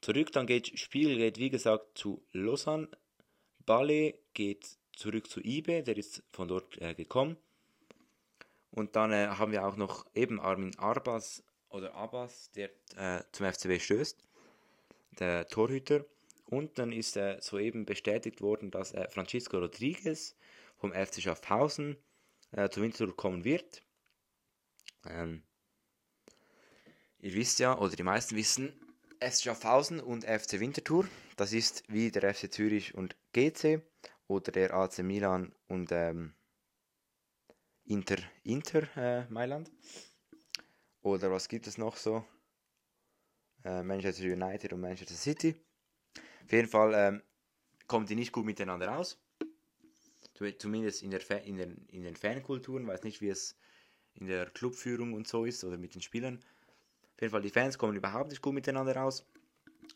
zurück. 0.00 0.32
Dann 0.32 0.48
geht 0.48 0.76
Spiegel 0.76 1.18
geht 1.18 1.38
wie 1.38 1.50
gesagt 1.50 1.96
zu 1.96 2.26
Lausanne. 2.32 2.88
Bale 3.64 4.18
geht 4.34 4.76
zurück 4.96 5.28
zu 5.28 5.40
eBay, 5.40 5.82
der 5.82 5.96
ist 5.96 6.22
von 6.32 6.48
dort 6.48 6.80
äh, 6.80 6.94
gekommen. 6.94 7.36
Und 8.70 8.96
dann 8.96 9.12
äh, 9.12 9.28
haben 9.28 9.52
wir 9.52 9.66
auch 9.66 9.76
noch 9.76 10.06
eben 10.14 10.40
Armin 10.40 10.76
Arbas 10.78 11.44
oder 11.68 11.94
Abbas, 11.94 12.50
der 12.52 12.70
äh, 12.96 13.22
zum 13.32 13.46
FCB 13.52 13.80
stößt, 13.80 14.18
der 15.18 15.46
Torhüter. 15.48 16.04
Und 16.46 16.78
dann 16.78 16.92
ist 16.92 17.16
äh, 17.16 17.38
soeben 17.40 17.86
bestätigt 17.86 18.40
worden, 18.40 18.70
dass 18.70 18.92
äh, 18.92 19.08
Francisco 19.10 19.58
Rodriguez 19.58 20.36
vom 20.76 20.92
FC 20.92 21.22
Schaffhausen 21.22 21.96
äh, 22.52 22.68
zum 22.68 22.82
Winterthur 22.82 23.16
kommen 23.16 23.44
wird. 23.44 23.82
Ähm, 25.06 25.42
ihr 27.20 27.34
wisst 27.34 27.58
ja, 27.58 27.78
oder 27.78 27.94
die 27.96 28.02
meisten 28.02 28.36
wissen, 28.36 28.72
SC 29.20 29.44
Schaffhausen 29.44 30.00
und 30.00 30.24
FC 30.24 30.60
Winterthur. 30.60 31.08
Das 31.36 31.52
ist 31.52 31.82
wie 31.88 32.10
der 32.10 32.34
FC 32.34 32.52
Zürich 32.52 32.94
und 32.94 33.16
GC 33.32 33.82
oder 34.26 34.52
der 34.52 34.74
AC 34.74 34.98
Milan 34.98 35.54
und 35.68 35.92
ähm, 35.92 36.34
Inter, 37.84 38.16
Inter 38.42 38.88
äh, 38.96 39.26
Mailand. 39.30 39.70
Oder 41.02 41.30
was 41.30 41.48
gibt 41.48 41.66
es 41.66 41.76
noch 41.76 41.96
so? 41.96 42.24
Äh, 43.64 43.82
Manchester 43.82 44.24
United 44.24 44.72
und 44.72 44.80
Manchester 44.80 45.14
City. 45.14 45.54
Auf 46.44 46.52
jeden 46.52 46.68
Fall 46.68 46.94
ähm, 46.94 47.22
kommen 47.86 48.06
die 48.06 48.14
nicht 48.14 48.32
gut 48.32 48.46
miteinander 48.46 48.96
aus. 48.96 49.20
Zumindest 50.58 51.02
in, 51.02 51.10
der 51.10 51.44
in, 51.44 51.56
den, 51.56 51.86
in 51.88 52.02
den 52.02 52.16
Fankulturen. 52.16 52.86
Weiß 52.86 53.04
nicht, 53.04 53.20
wie 53.20 53.28
es 53.28 53.56
in 54.14 54.26
der 54.26 54.50
Clubführung 54.50 55.12
und 55.12 55.28
so 55.28 55.44
ist 55.44 55.62
oder 55.64 55.76
mit 55.76 55.94
den 55.94 56.02
Spielern. 56.02 56.38
Auf 57.14 57.20
jeden 57.20 57.30
Fall, 57.30 57.42
die 57.42 57.50
Fans 57.50 57.78
kommen 57.78 57.96
überhaupt 57.96 58.30
nicht 58.30 58.42
gut 58.42 58.54
miteinander 58.54 59.02
aus. 59.02 59.26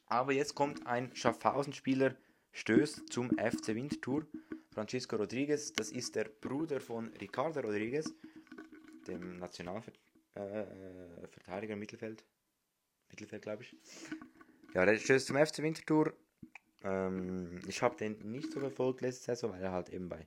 Aber 0.06 0.32
jetzt 0.32 0.54
kommt 0.54 0.86
ein 0.86 1.14
Schaffhausen-Spieler, 1.14 2.14
stößt 2.52 3.12
zum 3.12 3.30
FC 3.30 3.74
Winterthur. 3.74 4.26
Francisco 4.72 5.16
Rodriguez, 5.16 5.72
das 5.72 5.90
ist 5.90 6.14
der 6.14 6.24
Bruder 6.24 6.80
von 6.80 7.08
Ricardo 7.20 7.60
Rodriguez, 7.60 8.12
dem 9.06 9.38
Nationalverteidiger 9.38 11.74
äh, 11.74 11.76
Mittelfeld. 11.76 12.24
Mittelfeld, 13.10 13.42
glaube 13.42 13.64
ich. 13.64 13.74
Ja, 14.74 14.84
der 14.84 14.98
stößt 14.98 15.26
zum 15.26 15.36
FC 15.36 15.62
Winterthur. 15.62 16.14
Ähm, 16.84 17.60
ich 17.66 17.82
habe 17.82 17.96
den 17.96 18.18
nicht 18.30 18.52
so 18.52 18.60
verfolgt 18.60 19.00
letzte 19.00 19.24
Saison, 19.24 19.52
weil 19.52 19.62
er 19.62 19.72
halt 19.72 19.88
eben 19.88 20.08
bei 20.08 20.26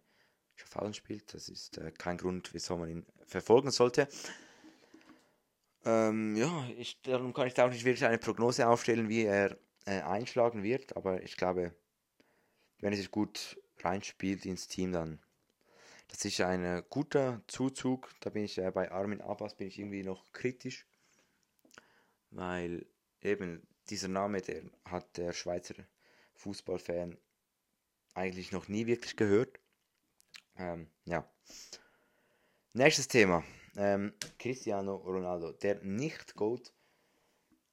Schaffhausen 0.56 0.94
spielt. 0.94 1.34
Das 1.34 1.48
ist 1.48 1.78
äh, 1.78 1.92
kein 1.92 2.18
Grund, 2.18 2.54
wieso 2.54 2.78
man 2.78 2.90
ihn 2.90 3.06
verfolgen 3.25 3.72
sollte. 3.72 4.08
Ähm, 5.86 6.36
ja, 6.36 6.68
ich, 6.78 7.01
darum 7.01 7.34
kann 7.34 7.48
ich 7.48 7.54
da 7.54 7.66
auch 7.66 7.72
nicht 7.72 7.86
wirklich 7.86 8.06
eine 8.06 8.18
Prognose 8.18 8.68
aufstellen, 8.68 9.10
wie 9.10 9.24
er 9.24 9.58
äh, 9.86 10.01
einschlagen 10.01 10.63
wird, 10.63 10.96
aber 10.96 11.24
ich 11.24 11.38
glaube, 11.38 11.74
wenn 12.81 12.93
er 12.93 12.97
sich 12.97 13.11
gut 13.11 13.59
reinspielt 13.79 14.45
ins 14.45 14.67
Team, 14.67 14.91
dann 14.91 15.19
das 16.09 16.25
ist 16.25 16.41
ein 16.41 16.65
äh, 16.65 16.83
guter 16.89 17.41
Zuzug. 17.47 18.13
Da 18.19 18.29
bin 18.29 18.43
ich 18.43 18.57
äh, 18.57 18.69
bei 18.71 18.91
Armin 18.91 19.21
Abbas 19.21 19.55
bin 19.55 19.67
ich 19.67 19.79
irgendwie 19.79 20.03
noch 20.03 20.31
kritisch, 20.33 20.85
weil 22.31 22.85
eben 23.21 23.65
dieser 23.89 24.09
Name, 24.09 24.41
der 24.41 24.63
hat 24.85 25.17
der 25.17 25.31
Schweizer 25.31 25.75
Fußballfan 26.35 27.17
eigentlich 28.13 28.51
noch 28.51 28.67
nie 28.67 28.88
wirklich 28.88 29.15
gehört. 29.15 29.59
Ähm, 30.57 30.88
ja. 31.05 31.25
Nächstes 32.73 33.07
Thema. 33.07 33.43
Ähm, 33.77 34.13
Cristiano 34.38 34.95
Ronaldo, 34.95 35.53
der 35.53 35.81
Nicht-Goat, 35.81 36.73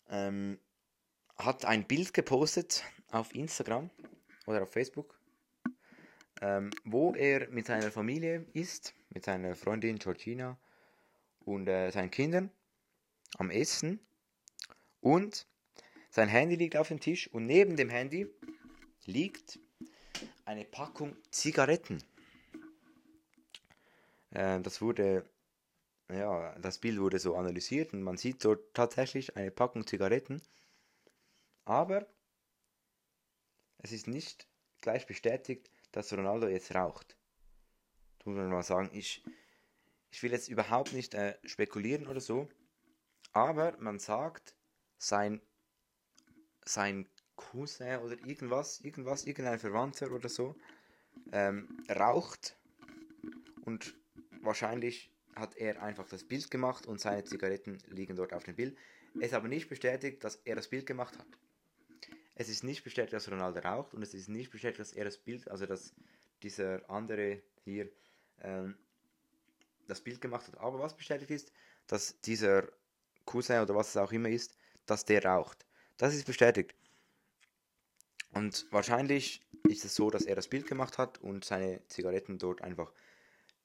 ähm, 0.08 0.60
hat 1.36 1.64
ein 1.64 1.86
Bild 1.86 2.14
gepostet 2.14 2.84
auf 3.10 3.34
Instagram 3.34 3.90
oder 4.49 4.62
auf 4.62 4.73
Facebook, 4.73 5.21
ähm, 6.40 6.71
wo 6.85 7.14
er 7.14 7.49
mit 7.50 7.67
seiner 7.67 7.90
Familie 7.90 8.47
ist, 8.55 8.95
mit 9.11 9.26
seiner 9.26 9.55
Freundin 9.55 9.99
Georgina 9.99 10.59
und 11.40 11.69
äh, 11.69 11.90
seinen 11.90 12.11
Kindern 12.11 12.50
am 13.37 13.50
Essen 13.50 14.00
und 15.00 15.47
sein 16.09 16.28
Handy 16.28 16.57
liegt 16.57 16.76
auf 16.76 16.88
dem 16.88 16.99
Tisch 16.99 17.28
und 17.28 17.45
neben 17.45 17.76
dem 17.76 17.90
Handy 17.90 18.26
liegt 19.05 19.59
eine 20.47 20.64
Packung 20.64 21.14
Zigaretten. 21.31 22.02
Äh, 24.31 24.62
das 24.62 24.81
wurde, 24.81 25.26
ja, 26.11 26.59
das 26.59 26.78
Bild 26.78 26.99
wurde 27.00 27.19
so 27.19 27.37
analysiert 27.37 27.93
und 27.93 28.02
man 28.02 28.17
sieht 28.17 28.43
dort 28.47 28.73
tatsächlich 28.73 29.37
eine 29.37 29.50
Packung 29.50 29.87
Zigaretten. 29.87 30.40
Aber 31.67 32.07
es 33.78 33.92
ist 33.92 34.06
nicht 34.06 34.49
gleich 34.80 35.06
bestätigt, 35.06 35.70
dass 35.92 36.12
Ronaldo 36.12 36.49
jetzt 36.49 36.75
raucht. 36.75 37.17
Tut 38.19 38.34
man 38.34 38.50
mal 38.50 38.62
sagen, 38.62 38.91
ich, 38.93 39.25
ich 40.10 40.23
will 40.23 40.32
jetzt 40.32 40.49
überhaupt 40.49 40.93
nicht 40.93 41.14
äh, 41.14 41.38
spekulieren 41.45 42.06
oder 42.06 42.21
so, 42.21 42.49
aber 43.32 43.76
man 43.78 43.99
sagt, 43.99 44.54
sein, 44.99 45.41
sein 46.64 47.08
Cousin 47.36 47.99
oder 47.99 48.19
irgendwas, 48.26 48.80
irgendwas, 48.80 49.25
irgendein 49.25 49.58
Verwandter 49.58 50.10
oder 50.12 50.28
so, 50.28 50.56
ähm, 51.32 51.84
raucht 51.88 52.56
und 53.64 53.95
wahrscheinlich 54.43 55.12
hat 55.34 55.56
er 55.56 55.82
einfach 55.82 56.08
das 56.08 56.25
Bild 56.25 56.50
gemacht 56.50 56.86
und 56.86 57.00
seine 57.00 57.25
Zigaretten 57.25 57.78
liegen 57.88 58.17
dort 58.17 58.32
auf 58.32 58.45
dem 58.45 58.56
Bild. 58.56 58.76
Es 59.17 59.28
ist 59.28 59.34
aber 59.34 59.49
nicht 59.49 59.69
bestätigt, 59.69 60.25
dass 60.25 60.36
er 60.45 60.56
das 60.56 60.69
Bild 60.69 60.86
gemacht 60.86 61.17
hat. 61.17 61.26
Es 62.40 62.48
ist 62.48 62.62
nicht 62.62 62.84
bestätigt, 62.84 63.12
dass 63.14 63.28
Ronaldo 63.28 63.58
raucht 63.58 63.94
und 63.94 64.02
es 64.02 64.14
ist 64.14 64.28
nicht 64.28 64.52
bestätigt, 64.52 64.78
dass 64.78 64.92
er 64.92 65.04
das 65.04 65.18
Bild, 65.18 65.50
also 65.50 65.66
dass 65.66 65.92
dieser 66.44 66.88
andere 66.88 67.42
hier 67.64 67.90
ähm, 68.42 68.78
das 69.88 70.00
Bild 70.00 70.20
gemacht 70.20 70.46
hat. 70.46 70.56
Aber 70.58 70.78
was 70.78 70.96
bestätigt 70.96 71.32
ist, 71.32 71.52
dass 71.88 72.20
dieser 72.20 72.68
Cousin 73.24 73.60
oder 73.60 73.74
was 73.74 73.88
es 73.88 73.96
auch 73.96 74.12
immer 74.12 74.28
ist, 74.28 74.56
dass 74.86 75.04
der 75.04 75.24
raucht. 75.24 75.66
Das 75.96 76.14
ist 76.14 76.26
bestätigt. 76.26 76.76
Und 78.30 78.66
wahrscheinlich 78.70 79.42
ist 79.68 79.84
es 79.84 79.96
so, 79.96 80.08
dass 80.08 80.24
er 80.24 80.36
das 80.36 80.46
Bild 80.46 80.68
gemacht 80.68 80.96
hat 80.96 81.18
und 81.18 81.44
seine 81.44 81.84
Zigaretten 81.88 82.38
dort 82.38 82.62
einfach 82.62 82.92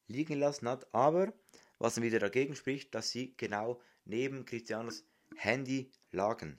liegen 0.08 0.40
lassen 0.40 0.68
hat. 0.68 0.92
Aber 0.92 1.32
was 1.78 2.02
wieder 2.02 2.18
dagegen 2.18 2.56
spricht, 2.56 2.92
dass 2.92 3.10
sie 3.10 3.34
genau 3.36 3.80
neben 4.04 4.44
Cristianos 4.44 5.04
Handy 5.36 5.92
lagen. 6.10 6.58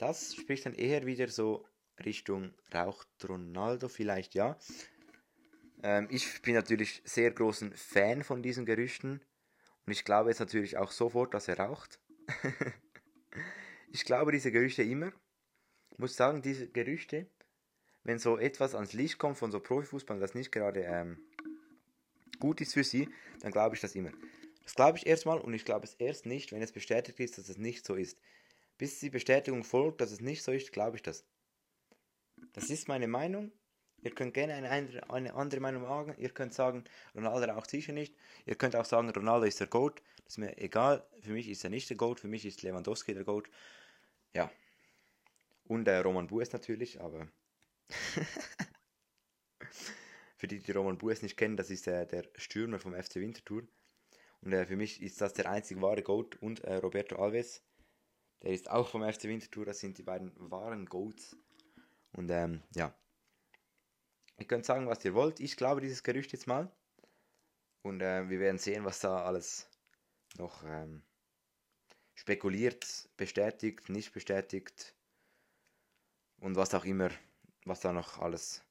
Das 0.00 0.34
spricht 0.34 0.64
dann 0.64 0.72
eher 0.72 1.04
wieder 1.04 1.28
so 1.28 1.66
Richtung 2.02 2.54
raucht 2.72 3.06
Ronaldo 3.28 3.88
vielleicht 3.88 4.34
ja. 4.34 4.56
Ähm, 5.82 6.08
ich 6.10 6.40
bin 6.40 6.54
natürlich 6.54 7.02
sehr 7.04 7.30
großen 7.30 7.76
Fan 7.76 8.24
von 8.24 8.42
diesen 8.42 8.64
Gerüchten 8.64 9.20
und 9.84 9.92
ich 9.92 10.06
glaube 10.06 10.30
jetzt 10.30 10.38
natürlich 10.38 10.78
auch 10.78 10.90
sofort, 10.90 11.34
dass 11.34 11.48
er 11.48 11.58
raucht. 11.58 12.00
ich 13.92 14.06
glaube 14.06 14.32
diese 14.32 14.50
Gerüchte 14.50 14.82
immer. 14.82 15.12
Ich 15.90 15.98
muss 15.98 16.16
sagen, 16.16 16.40
diese 16.40 16.66
Gerüchte, 16.66 17.26
wenn 18.02 18.18
so 18.18 18.38
etwas 18.38 18.74
ans 18.74 18.94
Licht 18.94 19.18
kommt 19.18 19.36
von 19.36 19.52
so 19.52 19.60
Profifußball, 19.60 20.18
das 20.18 20.34
nicht 20.34 20.50
gerade 20.50 20.80
ähm, 20.80 21.18
gut 22.38 22.62
ist 22.62 22.72
für 22.72 22.84
sie, 22.84 23.06
dann 23.40 23.52
glaube 23.52 23.74
ich 23.74 23.82
das 23.82 23.94
immer. 23.94 24.12
Das 24.62 24.74
glaube 24.74 24.96
ich 24.96 25.06
erstmal 25.06 25.38
und 25.38 25.52
ich 25.52 25.66
glaube 25.66 25.84
es 25.84 25.92
erst 25.92 26.24
nicht, 26.24 26.52
wenn 26.52 26.62
es 26.62 26.72
bestätigt 26.72 27.20
ist, 27.20 27.36
dass 27.36 27.50
es 27.50 27.58
nicht 27.58 27.84
so 27.84 27.96
ist. 27.96 28.18
Bis 28.80 28.98
die 28.98 29.10
Bestätigung 29.10 29.62
folgt, 29.62 30.00
dass 30.00 30.10
es 30.10 30.22
nicht 30.22 30.42
so 30.42 30.52
ist, 30.52 30.72
glaube 30.72 30.96
ich 30.96 31.02
das. 31.02 31.26
Das 32.54 32.70
ist 32.70 32.88
meine 32.88 33.08
Meinung. 33.08 33.52
Ihr 34.00 34.12
könnt 34.12 34.32
gerne 34.32 34.54
eine, 34.54 35.10
eine 35.10 35.34
andere 35.34 35.60
Meinung 35.60 35.82
sagen. 35.82 36.14
Ihr 36.16 36.30
könnt 36.30 36.54
sagen, 36.54 36.84
Ronaldo 37.14 37.52
raucht 37.52 37.68
sicher 37.68 37.92
nicht. 37.92 38.16
Ihr 38.46 38.54
könnt 38.54 38.74
auch 38.74 38.86
sagen, 38.86 39.10
Ronaldo 39.10 39.44
ist 39.44 39.60
der 39.60 39.66
Goat. 39.66 40.00
Das 40.24 40.32
ist 40.32 40.38
mir 40.38 40.56
egal. 40.56 41.06
Für 41.20 41.32
mich 41.32 41.50
ist 41.50 41.62
er 41.62 41.68
nicht 41.68 41.90
der 41.90 41.98
Goat. 41.98 42.20
Für 42.20 42.28
mich 42.28 42.46
ist 42.46 42.62
Lewandowski 42.62 43.12
der 43.12 43.24
Goat. 43.24 43.50
Ja. 44.34 44.50
Und 45.64 45.86
äh, 45.86 45.98
Roman 45.98 46.28
Bues 46.28 46.50
natürlich, 46.54 47.02
aber 47.02 47.28
Für 50.38 50.46
die, 50.46 50.60
die 50.60 50.72
Roman 50.72 50.96
Bues 50.96 51.20
nicht 51.20 51.36
kennen, 51.36 51.58
das 51.58 51.68
ist 51.68 51.86
äh, 51.86 52.06
der 52.06 52.24
Stürmer 52.36 52.78
vom 52.78 52.94
FC 52.94 53.16
Winterthur. 53.16 53.64
Und 54.40 54.54
äh, 54.54 54.64
für 54.64 54.76
mich 54.76 55.02
ist 55.02 55.20
das 55.20 55.34
der 55.34 55.50
einzig 55.50 55.82
wahre 55.82 56.02
Goat 56.02 56.36
und 56.40 56.60
äh, 56.60 56.76
Roberto 56.76 57.16
Alves. 57.16 57.62
Der 58.42 58.52
ist 58.52 58.70
auch 58.70 58.88
vom 58.88 59.02
FC 59.02 59.24
Winterthur, 59.24 59.66
das 59.66 59.80
sind 59.80 59.98
die 59.98 60.02
beiden 60.02 60.32
wahren 60.50 60.86
Goats. 60.86 61.36
Und 62.12 62.30
ähm, 62.30 62.62
ja. 62.74 62.94
Ihr 64.38 64.46
könnt 64.46 64.64
sagen, 64.64 64.86
was 64.88 65.04
ihr 65.04 65.14
wollt. 65.14 65.40
Ich 65.40 65.56
glaube 65.56 65.80
dieses 65.80 66.02
Gerücht 66.02 66.32
jetzt 66.32 66.46
mal. 66.46 66.70
Und 67.82 68.00
äh, 68.00 68.28
wir 68.28 68.40
werden 68.40 68.58
sehen, 68.58 68.84
was 68.84 69.00
da 69.00 69.24
alles 69.24 69.68
noch 70.38 70.64
ähm, 70.64 71.02
spekuliert, 72.14 73.08
bestätigt, 73.16 73.88
nicht 73.88 74.12
bestätigt. 74.12 74.94
Und 76.38 76.56
was 76.56 76.74
auch 76.74 76.84
immer, 76.84 77.10
was 77.64 77.80
da 77.80 77.92
noch 77.92 78.18
alles 78.18 78.64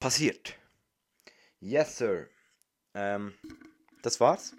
passiert. 0.00 0.58
Yes, 1.60 1.98
sir. 1.98 2.28
Ähm, 2.94 3.34
das 4.02 4.18
war's 4.18 4.56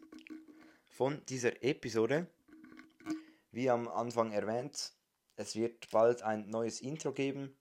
von 0.88 1.25
dieser 1.25 1.63
Episode. 1.63 2.28
Wie 3.51 3.69
am 3.69 3.88
Anfang 3.88 4.31
erwähnt, 4.31 4.93
es 5.35 5.55
wird 5.55 5.89
bald 5.91 6.21
ein 6.21 6.49
neues 6.49 6.81
Intro 6.81 7.12
geben. 7.12 7.55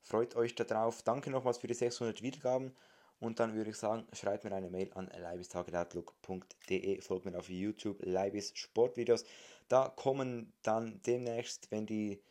Freut 0.00 0.36
euch 0.36 0.54
darauf. 0.54 1.02
Danke 1.02 1.30
nochmals 1.30 1.58
für 1.58 1.66
die 1.66 1.74
600 1.74 2.22
Wiedergaben. 2.22 2.74
Und 3.20 3.40
dann 3.40 3.54
würde 3.54 3.70
ich 3.70 3.76
sagen, 3.76 4.06
schreibt 4.12 4.44
mir 4.44 4.52
eine 4.52 4.70
Mail 4.70 4.90
an 4.94 5.08
leibistageoutlook.de. 5.08 7.00
Folgt 7.00 7.24
mir 7.26 7.36
auf 7.36 7.48
YouTube, 7.48 7.98
Leibis 8.02 8.52
Sportvideos. 8.54 9.24
Da 9.68 9.88
kommen 9.88 10.52
dann 10.62 11.02
demnächst, 11.02 11.70
wenn 11.70 11.84
die 11.84 12.22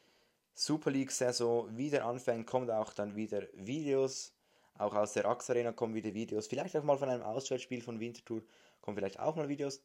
Super 0.53 0.89
League-Saison 0.89 1.77
wieder 1.77 2.05
anfängt, 2.05 2.47
kommen 2.47 2.69
auch 2.71 2.93
dann 2.93 3.15
wieder 3.15 3.43
Videos 3.53 4.33
auch 4.77 4.93
aus 4.93 5.13
der 5.13 5.25
AXA 5.25 5.53
Arena 5.53 5.71
kommen 5.71 5.95
wieder 5.95 6.13
Videos. 6.13 6.47
Vielleicht 6.47 6.75
auch 6.77 6.83
mal 6.83 6.97
von 6.97 7.09
einem 7.09 7.23
Auswärtsspiel 7.23 7.81
von 7.81 7.99
Winterthur 7.99 8.43
kommen 8.81 8.95
vielleicht 8.95 9.19
auch 9.19 9.35
mal 9.35 9.49
Videos. 9.49 9.81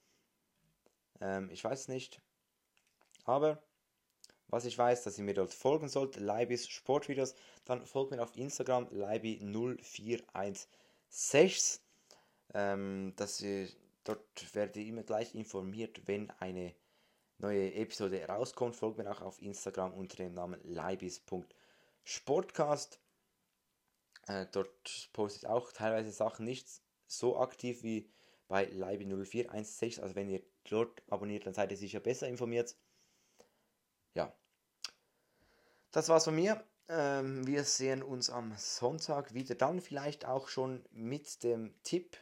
Ähm, 1.23 1.49
ich 1.51 1.65
weiß 1.65 1.89
nicht. 1.89 2.21
Aber 3.25 3.63
was 4.49 4.67
ich 4.67 4.77
weiß, 4.77 5.05
dass 5.05 5.17
ihr 5.17 5.25
mir 5.25 5.33
dort 5.35 5.55
folgen 5.55 5.89
sollt, 5.89 6.17
Leibis 6.17 6.69
Sportvideos, 6.69 7.35
dann 7.65 7.87
folgt 7.87 8.11
mir 8.11 8.23
auf 8.23 8.37
Instagram 8.37 8.89
Leibi0416. 8.89 11.81
Ähm, 12.55 13.15
dass 13.17 13.41
ihr, 13.41 13.67
dort 14.05 14.55
werdet 14.55 14.77
ihr 14.77 14.85
immer 14.87 15.05
gleich 15.05 15.35
informiert, 15.35 16.07
wenn 16.07 16.31
eine 16.33 16.75
neue 17.39 17.73
Episode 17.75 18.29
rauskommt. 18.29 18.77
Folgt 18.77 18.99
mir 18.99 19.11
auch 19.11 19.23
auf 19.23 19.41
Instagram 19.41 19.95
unter 19.95 20.19
dem 20.19 20.35
Namen 20.35 20.61
leibis.sportcast. 20.65 23.01
Äh, 24.27 24.45
dort 24.53 25.09
poste 25.13 25.39
ich 25.39 25.47
auch 25.47 25.73
teilweise 25.73 26.13
Sachen 26.13 26.45
nicht 26.45 26.69
so 27.07 27.39
aktiv 27.39 27.83
wie 27.83 28.11
bei 28.49 28.69
Leibi0416. 28.69 30.01
Also 30.01 30.15
wenn 30.15 30.29
ihr 30.29 30.43
dort 30.69 31.03
abonniert, 31.11 31.47
dann 31.47 31.55
seid 31.55 31.71
ihr 31.71 31.77
sicher 31.77 32.01
besser 32.01 32.29
informiert. 32.29 32.77
Ja, 34.15 34.35
das 35.91 36.09
war's 36.09 36.25
von 36.25 36.35
mir. 36.35 36.65
Ähm, 36.89 37.47
wir 37.47 37.65
sehen 37.65 38.03
uns 38.03 38.31
am 38.31 38.55
Sonntag 38.57 39.35
wieder. 39.35 39.55
Dann 39.55 39.81
vielleicht 39.81 40.27
auch 40.27 40.49
schon 40.49 40.85
mit 40.91 41.43
dem 41.43 41.75
Tipp, 41.83 42.17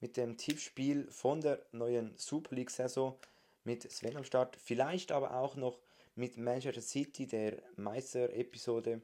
mit 0.00 0.16
dem 0.16 0.36
Tippspiel 0.36 1.10
von 1.10 1.40
der 1.40 1.64
neuen 1.72 2.16
Super 2.16 2.54
League-Saison 2.54 3.18
mit 3.64 3.90
Sven 3.90 4.16
am 4.16 4.24
Start. 4.24 4.56
Vielleicht 4.56 5.12
aber 5.12 5.36
auch 5.36 5.56
noch 5.56 5.78
mit 6.14 6.36
Manchester 6.36 6.82
City, 6.82 7.26
der 7.26 7.62
Meister-Episode, 7.76 9.02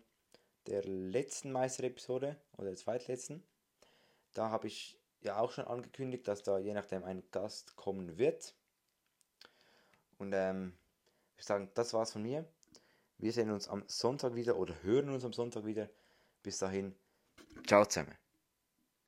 der 0.66 0.84
letzten 0.84 1.52
Meister-Episode 1.52 2.36
oder 2.56 2.68
der 2.68 2.76
zweitletzten. 2.76 3.42
Da 4.34 4.50
habe 4.50 4.66
ich 4.66 4.98
ja 5.20 5.38
auch 5.38 5.52
schon 5.52 5.66
angekündigt, 5.66 6.28
dass 6.28 6.42
da 6.42 6.58
je 6.58 6.74
nachdem 6.74 7.04
ein 7.04 7.22
Gast 7.30 7.76
kommen 7.76 8.18
wird. 8.18 8.54
Und 10.18 10.32
ähm, 10.34 10.76
ich 11.36 11.44
sagen, 11.44 11.70
das 11.74 11.94
war's 11.94 12.12
von 12.12 12.22
mir. 12.22 12.44
Wir 13.18 13.32
sehen 13.32 13.50
uns 13.50 13.68
am 13.68 13.84
Sonntag 13.86 14.34
wieder 14.34 14.56
oder 14.56 14.74
hören 14.82 15.08
uns 15.10 15.24
am 15.24 15.32
Sonntag 15.32 15.64
wieder. 15.64 15.88
Bis 16.42 16.58
dahin, 16.58 16.94
ciao 17.66 17.84
zusammen. 17.84 18.27